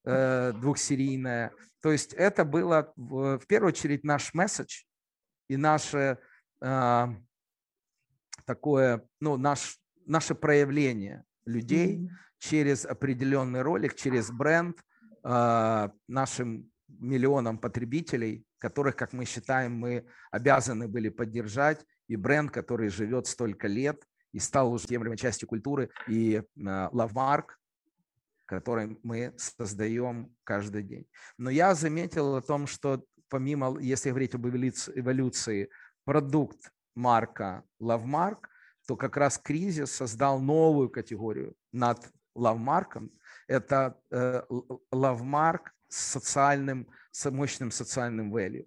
э, 0.04 0.52
двухсерийная. 0.52 1.52
То 1.80 1.90
есть 1.90 2.12
это 2.14 2.44
было 2.44 2.92
в, 2.96 3.40
первую 3.48 3.70
очередь 3.70 4.04
наш 4.04 4.34
месседж 4.34 4.84
и 5.48 5.56
наше 5.56 6.18
э, 6.60 7.06
такое, 8.44 9.06
ну, 9.20 9.36
наш, 9.36 9.78
наше 10.06 10.34
проявление 10.34 11.24
людей 11.44 11.98
mm-hmm. 11.98 12.08
через 12.38 12.84
определенный 12.84 13.62
ролик, 13.62 13.94
через 13.94 14.30
бренд 14.30 14.78
э, 15.24 15.88
нашим 16.08 16.71
миллионам 16.98 17.58
потребителей, 17.58 18.44
которых, 18.58 18.96
как 18.96 19.12
мы 19.12 19.24
считаем, 19.24 19.72
мы 19.72 20.06
обязаны 20.30 20.88
были 20.88 21.08
поддержать, 21.08 21.84
и 22.08 22.16
бренд, 22.16 22.50
который 22.50 22.88
живет 22.88 23.26
столько 23.26 23.68
лет 23.68 24.02
и 24.32 24.38
стал 24.38 24.72
уже 24.72 24.86
темлемой 24.86 25.18
частью 25.18 25.48
культуры, 25.48 25.90
и 26.08 26.42
лавмарк, 26.56 27.58
который 28.46 28.98
мы 29.02 29.34
создаем 29.36 30.34
каждый 30.44 30.82
день. 30.82 31.06
Но 31.38 31.50
я 31.50 31.74
заметил 31.74 32.36
о 32.36 32.42
том, 32.42 32.66
что 32.66 33.04
помимо, 33.28 33.78
если 33.80 34.10
говорить 34.10 34.34
об 34.34 34.46
эволюции, 34.46 35.70
продукт 36.04 36.70
марка 36.94 37.64
лавмарк, 37.80 38.48
то 38.86 38.96
как 38.96 39.16
раз 39.16 39.38
кризис 39.38 39.92
создал 39.92 40.40
новую 40.40 40.90
категорию 40.90 41.54
над 41.72 41.98
лавмарком. 42.34 43.10
Это 43.46 43.98
э, 44.10 44.42
лавмарк 44.90 45.72
с 45.92 46.12
социальным, 46.12 46.88
с 47.10 47.30
мощным 47.30 47.70
социальным 47.70 48.34
value. 48.34 48.66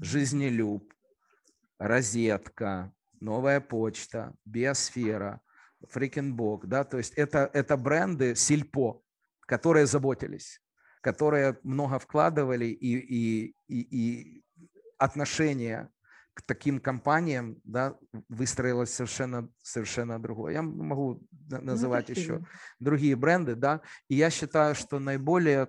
Жизнелюб, 0.00 0.92
розетка, 1.78 2.92
новая 3.20 3.60
почта, 3.60 4.34
биосфера, 4.44 5.40
фрикенбок, 5.88 6.66
да, 6.66 6.84
то 6.84 6.98
есть 6.98 7.12
это, 7.14 7.48
это 7.52 7.76
бренды 7.76 8.34
сельпо, 8.34 9.02
которые 9.46 9.86
заботились, 9.86 10.60
которые 11.00 11.58
много 11.62 11.98
вкладывали 11.98 12.66
и, 12.66 12.96
и, 12.96 13.56
и, 13.68 13.80
и 13.80 14.44
отношения 14.98 15.90
к 16.34 16.42
таким 16.42 16.80
компаниям 16.80 17.60
да, 17.64 17.96
выстроилось 18.28 18.92
совершенно, 18.92 19.48
совершенно 19.62 20.20
другое. 20.20 20.54
Я 20.54 20.62
могу 20.62 21.22
называть 21.48 22.08
ну, 22.08 22.14
еще 22.14 22.44
другие 22.80 23.14
бренды, 23.14 23.54
да, 23.54 23.80
и 24.08 24.16
я 24.16 24.30
считаю, 24.30 24.74
что 24.74 24.98
наиболее 24.98 25.68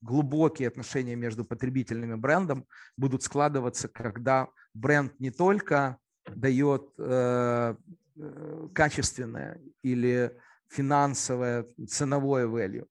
глубокие 0.00 0.68
отношения 0.68 1.16
между 1.16 1.44
потребительным 1.44 2.14
и 2.14 2.16
брендом 2.16 2.66
будут 2.96 3.24
складываться, 3.24 3.88
когда 3.88 4.48
бренд 4.74 5.18
не 5.18 5.32
только 5.32 5.98
дает 6.28 6.92
э, 6.98 7.74
э 8.16 8.68
качественное 8.72 9.60
или 9.82 10.38
финансовое, 10.68 11.66
ценовое 11.88 12.46
value, 12.46 12.86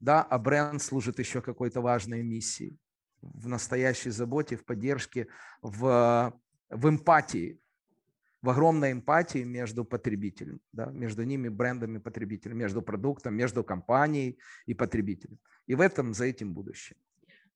да, 0.00 0.22
а 0.22 0.38
бренд 0.38 0.82
служит 0.82 1.18
еще 1.18 1.40
какой-то 1.40 1.80
важной 1.80 2.22
миссией 2.22 2.76
в 3.22 3.48
настоящей 3.48 4.10
заботе, 4.10 4.56
в 4.56 4.64
поддержке, 4.64 5.28
в, 5.62 6.34
в 6.70 6.88
эмпатии, 6.88 7.58
в 8.42 8.50
огромной 8.50 8.92
эмпатии 8.92 9.44
между 9.44 9.84
потребителем, 9.84 10.60
да, 10.72 10.86
между 10.86 11.22
ними 11.22 11.48
брендами 11.48 11.98
потребителем, 11.98 12.58
между 12.58 12.82
продуктом, 12.82 13.34
между 13.34 13.62
компанией 13.62 14.38
и 14.66 14.74
потребителем. 14.74 15.38
И 15.66 15.74
в 15.74 15.80
этом 15.80 16.12
за 16.12 16.24
этим 16.24 16.52
будущее. 16.52 16.98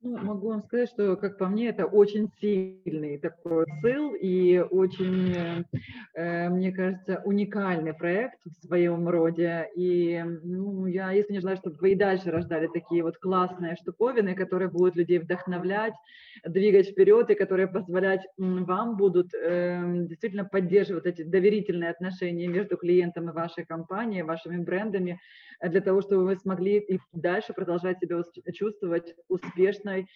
Ну, 0.03 0.19
могу 0.19 0.49
вам 0.49 0.63
сказать, 0.63 0.91
что, 0.91 1.17
как 1.17 1.39
по 1.39 1.47
мне, 1.47 1.69
это 1.69 1.87
очень 1.87 2.31
сильный 2.39 3.19
такой 3.19 3.65
ссыл 3.81 4.15
и 4.15 4.59
очень, 4.59 5.35
э, 6.15 6.49
мне 6.51 6.71
кажется, 6.71 7.23
уникальный 7.25 7.95
проект 7.95 8.39
в 8.45 8.67
своем 8.67 9.09
роде. 9.09 9.69
И 9.75 10.23
ну, 10.45 10.87
я, 10.87 11.13
если 11.13 11.33
не 11.33 11.41
желаю, 11.41 11.57
чтобы 11.57 11.77
вы 11.81 11.93
и 11.93 11.97
дальше 11.97 12.31
рождали 12.31 12.69
такие 12.69 13.03
вот 13.03 13.17
классные 13.17 13.75
штуковины, 13.77 14.35
которые 14.35 14.69
будут 14.69 14.97
людей 14.97 15.19
вдохновлять, 15.19 15.95
двигать 16.45 16.91
вперед 16.91 17.31
и 17.31 17.35
которые 17.35 17.67
позволять 17.67 18.27
вам 18.37 18.99
будут 18.99 19.33
э, 19.35 19.83
действительно 20.09 20.45
поддерживать 20.45 21.07
эти 21.07 21.23
доверительные 21.23 21.91
отношения 21.91 22.47
между 22.49 22.77
клиентом 22.77 23.31
и 23.31 23.33
вашей 23.33 23.65
компанией, 23.65 24.23
вашими 24.23 24.63
брендами, 24.63 25.19
Э, 25.61 25.69
для 25.69 25.81
того, 25.81 26.03
чтобы 26.03 26.25
вы 26.25 26.37
смогли 26.37 26.79
и 26.79 26.99
дальше 27.13 27.53
продолжать 27.53 27.99
себя 28.01 28.23
чувствовать 28.53 29.15
успешной 29.87 30.07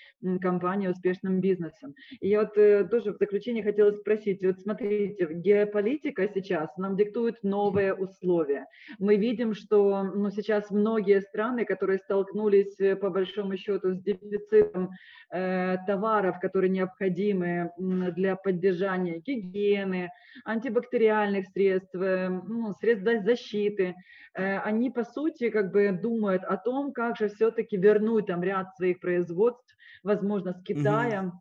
компанией, 0.41 0.91
успешным 0.91 1.41
бизнесом. 1.41 1.95
И 2.21 2.37
вот 2.37 2.57
э, 2.57 2.85
тоже 2.85 3.13
в 3.13 3.19
заключение 3.19 3.63
хотела 3.63 3.93
спросить, 3.93 4.45
вот 4.45 4.61
смотрите, 4.61 5.29
геополитика 5.31 6.29
сейчас 6.33 6.77
нам 6.77 6.97
диктует 6.97 7.43
новые 7.43 7.95
условия. 7.95 8.67
Мы 8.99 9.17
видим, 9.17 9.55
что 9.55 10.03
ну, 10.03 10.31
сейчас 10.31 10.71
многие 10.71 11.21
страны, 11.21 11.65
которые 11.65 11.99
столкнулись 11.99 12.79
э, 12.81 12.97
по 12.97 13.11
большому 13.11 13.57
счету 13.57 13.95
с 13.95 14.03
дефицитом 14.03 14.91
э, 15.33 15.77
товаров, 15.87 16.41
которые 16.41 16.71
необходимы 16.71 17.71
для 17.79 18.37
поддержания 18.37 19.19
гигиены, 19.19 20.11
антибактериальных 20.45 21.47
средств, 21.49 21.95
э, 21.95 22.29
ну, 22.29 22.73
средств 22.75 23.25
защиты, 23.25 23.95
э, 24.35 24.59
они 24.59 24.91
по 24.91 25.05
сути, 25.05 25.51
как 25.51 25.73
бы 25.73 25.93
думают 25.93 26.43
о 26.45 26.57
том, 26.57 26.93
как 26.93 27.17
же 27.17 27.29
все-таки 27.29 27.77
вернуть 27.77 28.27
там 28.27 28.43
ряд 28.43 28.75
своих 28.77 29.01
производств, 29.01 29.60
возможно, 30.03 30.53
с 30.53 30.63
Китая. 30.63 31.23
Угу 31.23 31.41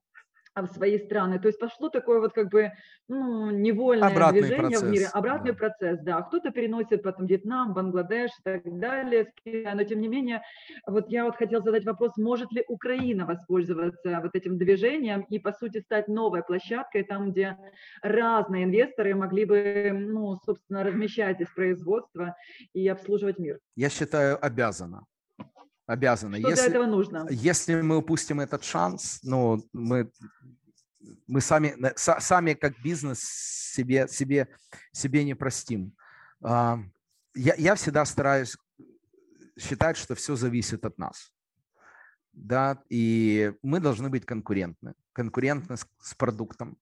в 0.55 0.67
свои 0.67 0.97
страны. 0.97 1.39
То 1.39 1.47
есть 1.47 1.59
пошло 1.59 1.89
такое 1.89 2.19
вот 2.19 2.33
как 2.33 2.49
бы 2.49 2.71
ну, 3.07 3.49
невольное 3.51 4.09
Обратный 4.09 4.41
движение 4.41 4.69
процесс, 4.69 4.83
в 4.83 4.91
мире, 4.91 5.05
обратный 5.13 5.51
да. 5.51 5.57
процесс, 5.57 5.99
да. 6.01 6.21
Кто-то 6.21 6.51
переносит 6.51 7.03
потом 7.03 7.25
Вьетнам, 7.25 7.73
Бангладеш 7.73 8.31
и 8.31 8.43
так 8.43 8.79
далее, 8.79 9.31
но 9.45 9.83
тем 9.83 10.01
не 10.01 10.07
менее, 10.07 10.41
вот 10.85 11.09
я 11.09 11.25
вот 11.25 11.35
хотела 11.35 11.63
задать 11.63 11.85
вопрос, 11.85 12.17
может 12.17 12.51
ли 12.51 12.63
Украина 12.67 13.25
воспользоваться 13.25 14.19
вот 14.21 14.35
этим 14.35 14.57
движением 14.57 15.21
и 15.29 15.39
по 15.39 15.51
сути 15.53 15.79
стать 15.79 16.07
новой 16.07 16.43
площадкой, 16.43 17.03
там, 17.03 17.31
где 17.31 17.57
разные 18.01 18.65
инвесторы 18.65 19.15
могли 19.15 19.45
бы, 19.45 19.91
ну, 19.93 20.35
собственно, 20.45 20.83
размещать 20.83 21.37
здесь 21.37 21.49
производство 21.55 22.35
и 22.73 22.87
обслуживать 22.87 23.39
мир? 23.39 23.59
Я 23.75 23.89
считаю, 23.89 24.43
обязана 24.43 25.05
обязаны. 25.89 26.39
Что 26.39 26.49
если, 26.49 26.61
для 26.61 26.71
этого 26.71 26.85
нужно? 26.85 27.27
Если 27.31 27.81
мы 27.81 27.97
упустим 27.97 28.39
этот 28.39 28.63
шанс, 28.63 29.19
ну, 29.23 29.63
мы, 29.73 30.11
мы 31.27 31.41
сами, 31.41 31.75
сами 31.95 32.53
как 32.53 32.79
бизнес 32.83 33.19
себе, 33.73 34.07
себе, 34.07 34.47
себе 34.91 35.23
не 35.23 35.33
простим. 35.33 35.93
А, 36.43 36.79
я, 37.33 37.55
я 37.57 37.73
всегда 37.73 38.05
стараюсь 38.05 38.55
считать, 39.59 39.97
что 39.97 40.13
все 40.13 40.35
зависит 40.35 40.85
от 40.85 40.97
нас. 40.99 41.33
Да, 42.33 42.83
и 42.89 43.51
мы 43.63 43.79
должны 43.79 44.09
быть 44.09 44.25
конкурентны. 44.25 44.93
Конкурентны 45.13 45.75
с, 45.75 45.87
с 46.01 46.13
продуктом. 46.13 46.77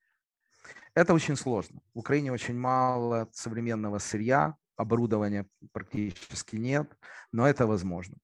Это 0.94 1.14
очень 1.14 1.38
сложно. 1.38 1.80
В 1.94 2.00
Украине 2.00 2.34
очень 2.34 2.60
мало 2.60 3.30
современного 3.32 4.00
сырья, 4.00 4.56
оборудования 4.76 5.46
практически 5.72 6.58
нет, 6.58 6.92
но 7.32 7.48
это 7.48 7.66
возможно. 7.66 8.18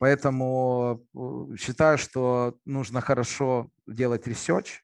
Поэтому 0.00 1.04
э, 1.14 1.56
считаю, 1.58 1.98
что 1.98 2.56
нужно 2.64 3.02
хорошо 3.02 3.68
делать 3.86 4.26
research, 4.26 4.82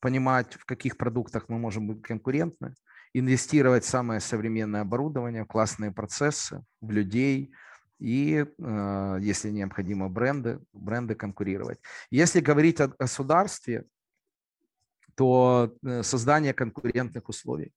понимать, 0.00 0.54
в 0.54 0.64
каких 0.64 0.96
продуктах 0.96 1.50
мы 1.50 1.58
можем 1.58 1.86
быть 1.86 2.00
конкурентны, 2.00 2.74
инвестировать 3.12 3.84
в 3.84 3.88
самое 3.88 4.20
современное 4.20 4.80
оборудование, 4.80 5.44
в 5.44 5.48
классные 5.48 5.92
процессы, 5.92 6.64
в 6.80 6.90
людей 6.92 7.52
и, 7.98 8.46
э, 8.58 9.18
если 9.20 9.50
необходимо, 9.50 10.08
бренды, 10.08 10.60
бренды 10.72 11.14
конкурировать. 11.14 11.78
Если 12.10 12.40
говорить 12.40 12.80
о 12.80 12.88
государстве, 12.88 13.84
то 15.14 15.76
э, 15.82 16.02
создание 16.02 16.54
конкурентных 16.54 17.28
условий. 17.28 17.74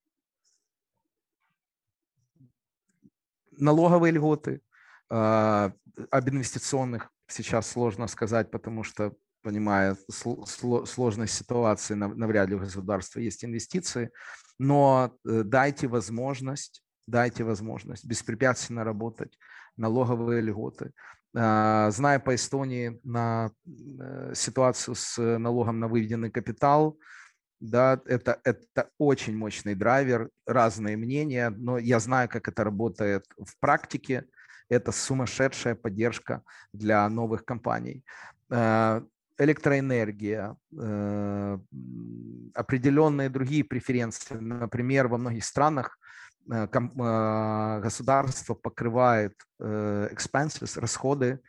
Налоговые 3.51 4.13
льготы, 4.13 4.61
об 5.09 6.29
инвестиционных 6.29 7.09
сейчас 7.27 7.69
сложно 7.69 8.07
сказать, 8.07 8.51
потому 8.51 8.83
что, 8.83 9.13
понимая 9.43 9.97
сложность 10.09 11.33
ситуации, 11.33 11.93
навряд 11.93 12.49
ли 12.49 12.55
у 12.55 12.59
государства 12.59 13.19
есть 13.19 13.45
инвестиции, 13.45 14.11
но 14.59 15.13
э, 15.25 15.43
дайте 15.43 15.87
возможность, 15.87 16.83
дайте 17.07 17.43
возможность 17.43 18.05
беспрепятственно 18.05 18.83
работать, 18.83 19.37
налоговые 19.77 20.41
льготы. 20.41 20.91
А, 21.35 21.91
зная 21.91 22.19
по 22.19 22.33
Эстонии 22.33 22.99
на 23.03 23.51
э, 23.65 24.33
ситуацию 24.33 24.95
с 24.95 25.37
налогом 25.37 25.79
на 25.79 25.87
выведенный 25.87 26.31
капитал, 26.31 26.97
да, 27.59 28.01
это, 28.05 28.39
это 28.43 28.89
очень 28.97 29.35
мощный 29.35 29.75
драйвер, 29.75 30.29
разные 30.45 30.95
мнения, 30.95 31.49
но 31.49 31.77
я 31.77 31.99
знаю, 31.99 32.29
как 32.29 32.47
это 32.47 32.63
работает 32.63 33.25
в 33.37 33.59
практике, 33.59 34.25
это 34.69 34.91
сумасшедшая 34.91 35.75
поддержка 35.75 36.41
для 36.73 37.07
новых 37.09 37.45
компаний. 37.45 38.03
Э, 38.49 39.01
электроэнергия, 39.37 40.55
э, 40.79 41.59
определенные 42.53 43.29
другие 43.29 43.63
преференции. 43.63 44.35
Например, 44.35 45.07
во 45.07 45.17
многих 45.17 45.45
странах 45.45 45.99
государство 47.83 48.53
покрывает 48.53 49.33
expenses, 49.59 50.79
расходы 50.79 51.41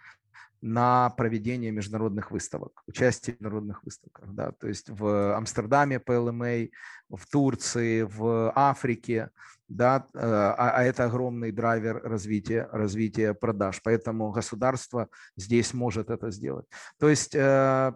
на 0.60 1.10
проведение 1.10 1.70
международных 1.70 2.30
выставок, 2.30 2.82
участие 2.86 3.36
в 3.36 3.40
международных 3.40 3.84
выставках. 3.84 4.32
Да, 4.32 4.52
то 4.52 4.68
есть 4.68 4.90
в 4.90 5.36
Амстердаме 5.36 5.96
PLMA, 5.96 6.70
в 7.08 7.26
Турции, 7.26 8.02
в 8.02 8.52
Африке, 8.54 9.30
да, 9.68 10.06
э, 10.14 10.18
а, 10.18 10.70
а 10.76 10.82
это 10.82 11.04
огромный 11.04 11.52
драйвер 11.52 12.00
развития, 12.02 12.68
развития 12.72 13.34
продаж. 13.34 13.80
Поэтому 13.82 14.30
государство 14.30 15.08
здесь 15.36 15.74
может 15.74 16.10
это 16.10 16.30
сделать. 16.30 16.66
То 16.98 17.08
есть 17.08 17.34
э, 17.34 17.92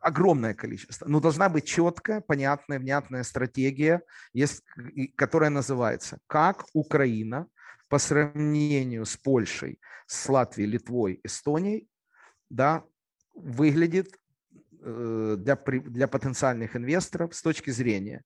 огромное 0.00 0.54
количество. 0.54 1.08
Но 1.08 1.20
должна 1.20 1.48
быть 1.48 1.64
четкая, 1.64 2.20
понятная, 2.20 2.78
внятная 2.78 3.22
стратегия, 3.22 4.02
есть, 4.32 4.62
которая 5.16 5.50
называется 5.50 6.18
«Как 6.26 6.64
Украина 6.74 7.48
по 7.88 7.98
сравнению 7.98 9.04
с 9.04 9.16
Польшей, 9.16 9.78
с 10.06 10.28
Латвией, 10.28 10.70
Литвой, 10.70 11.20
Эстонией, 11.24 11.88
да, 12.50 12.84
выглядит 13.34 14.18
э, 14.80 15.36
для, 15.38 15.56
для 15.56 16.08
потенциальных 16.08 16.76
инвесторов 16.76 17.34
с 17.34 17.42
точки 17.42 17.70
зрения 17.70 18.22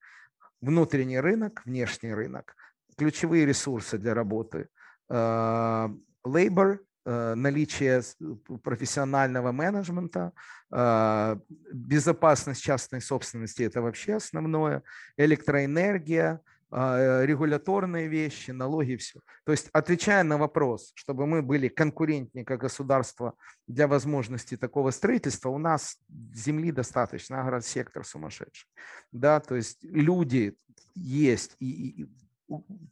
внутренний 0.60 1.20
рынок, 1.20 1.62
внешний 1.64 2.12
рынок, 2.12 2.56
ключевые 2.96 3.46
ресурсы 3.46 3.98
для 3.98 4.14
работы, 4.14 4.68
э, 5.08 5.88
labor, 6.26 6.78
э, 7.04 7.34
наличие 7.34 8.02
профессионального 8.62 9.52
менеджмента, 9.52 10.32
безопасность 11.72 12.62
частной 12.62 13.00
собственности– 13.00 13.62
это 13.64 13.80
вообще 13.80 14.16
основное, 14.16 14.82
электроэнергия– 15.16 16.40
э, 16.44 16.57
регуляторные 16.70 18.08
вещи, 18.08 18.50
налоги, 18.50 18.96
все. 18.96 19.20
То 19.44 19.52
есть 19.52 19.70
отвечая 19.72 20.22
на 20.22 20.36
вопрос, 20.36 20.92
чтобы 20.94 21.26
мы 21.26 21.42
были 21.42 21.68
конкурентнее 21.68 22.44
как 22.44 22.60
государство 22.60 23.34
для 23.66 23.88
возможности 23.88 24.56
такого 24.56 24.90
строительства, 24.90 25.48
у 25.48 25.58
нас 25.58 25.98
земли 26.34 26.70
достаточно, 26.70 27.40
агросектор 27.40 28.04
сумасшедший. 28.04 28.68
Да, 29.12 29.40
то 29.40 29.54
есть 29.54 29.82
люди 29.82 30.56
есть, 30.94 31.56
и, 31.58 32.02
и 32.02 32.08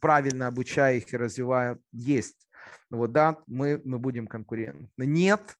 правильно 0.01 0.47
обучая 0.47 0.97
их 0.97 1.13
и 1.13 1.17
развивая, 1.17 1.77
есть. 1.91 2.47
Вот, 2.89 3.11
да, 3.11 3.37
мы, 3.45 3.81
мы 3.83 3.99
будем 3.99 4.27
конкурентны. 4.27 5.05
Нет, 5.05 5.55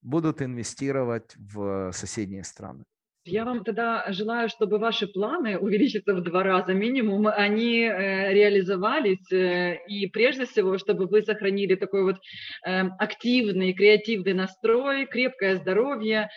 будут 0.00 0.40
инвестировать 0.40 1.36
в 1.36 1.92
соседние 1.92 2.44
страны. 2.44 2.84
Я 3.28 3.44
вам 3.44 3.64
тогда 3.64 4.04
желаю, 4.12 4.48
чтобы 4.48 4.78
ваши 4.78 5.08
планы 5.08 5.58
увеличиться 5.58 6.14
в 6.14 6.22
два 6.22 6.44
раза 6.44 6.74
минимум, 6.74 7.26
они 7.26 7.80
э, 7.80 8.32
реализовались, 8.32 9.32
э, 9.32 9.84
и 9.88 10.06
прежде 10.06 10.46
всего, 10.46 10.78
чтобы 10.78 11.06
вы 11.06 11.22
сохранили 11.22 11.74
такой 11.74 12.04
вот 12.04 12.16
э, 12.64 12.82
активный, 13.00 13.72
креативный 13.72 14.32
настрой, 14.32 15.06
крепкое 15.06 15.56
здоровье, 15.56 16.30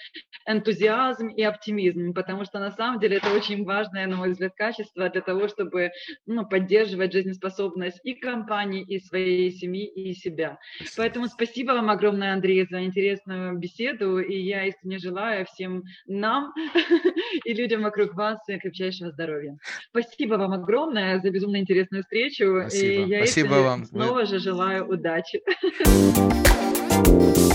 энтузиазм 0.47 1.27
и 1.27 1.43
оптимизм, 1.43 2.13
потому 2.15 2.43
что 2.43 2.57
на 2.57 2.71
самом 2.71 2.99
деле 2.99 3.17
это 3.17 3.31
очень 3.35 3.65
важное, 3.65 4.07
на 4.07 4.15
мой 4.15 4.31
взгляд, 4.31 4.53
качество 4.55 5.09
для 5.09 5.21
того, 5.21 5.47
чтобы 5.47 5.91
ну, 6.25 6.47
поддерживать 6.47 7.13
жизнеспособность 7.13 7.99
и 8.03 8.15
компании, 8.15 8.83
и 8.83 8.99
своей 8.99 9.51
семьи, 9.51 9.85
и 9.85 10.15
себя. 10.15 10.57
Поэтому 10.97 11.27
спасибо 11.27 11.73
вам 11.73 11.91
огромное, 11.91 12.33
Андрей, 12.33 12.65
за 12.67 12.83
интересную 12.83 13.59
беседу, 13.59 14.17
и 14.17 14.35
я 14.39 14.65
искренне 14.65 14.97
желаю 14.97 15.45
всем 15.45 15.83
нам 16.07 16.51
и 17.45 17.53
людям 17.53 17.81
вокруг 17.83 18.13
вас 18.15 18.39
крепчайшего 18.45 19.11
здоровья. 19.11 19.57
Спасибо 19.89 20.35
вам 20.35 20.53
огромное 20.53 21.19
за 21.19 21.29
безумно 21.29 21.57
интересную 21.57 22.03
встречу. 22.03 22.59
Спасибо. 22.61 23.03
И 23.03 23.09
я 23.09 23.25
Спасибо 23.25 23.53
вам. 23.55 23.85
снова 23.85 24.25
же 24.25 24.39
желаю 24.39 24.87
удачи. 24.87 25.41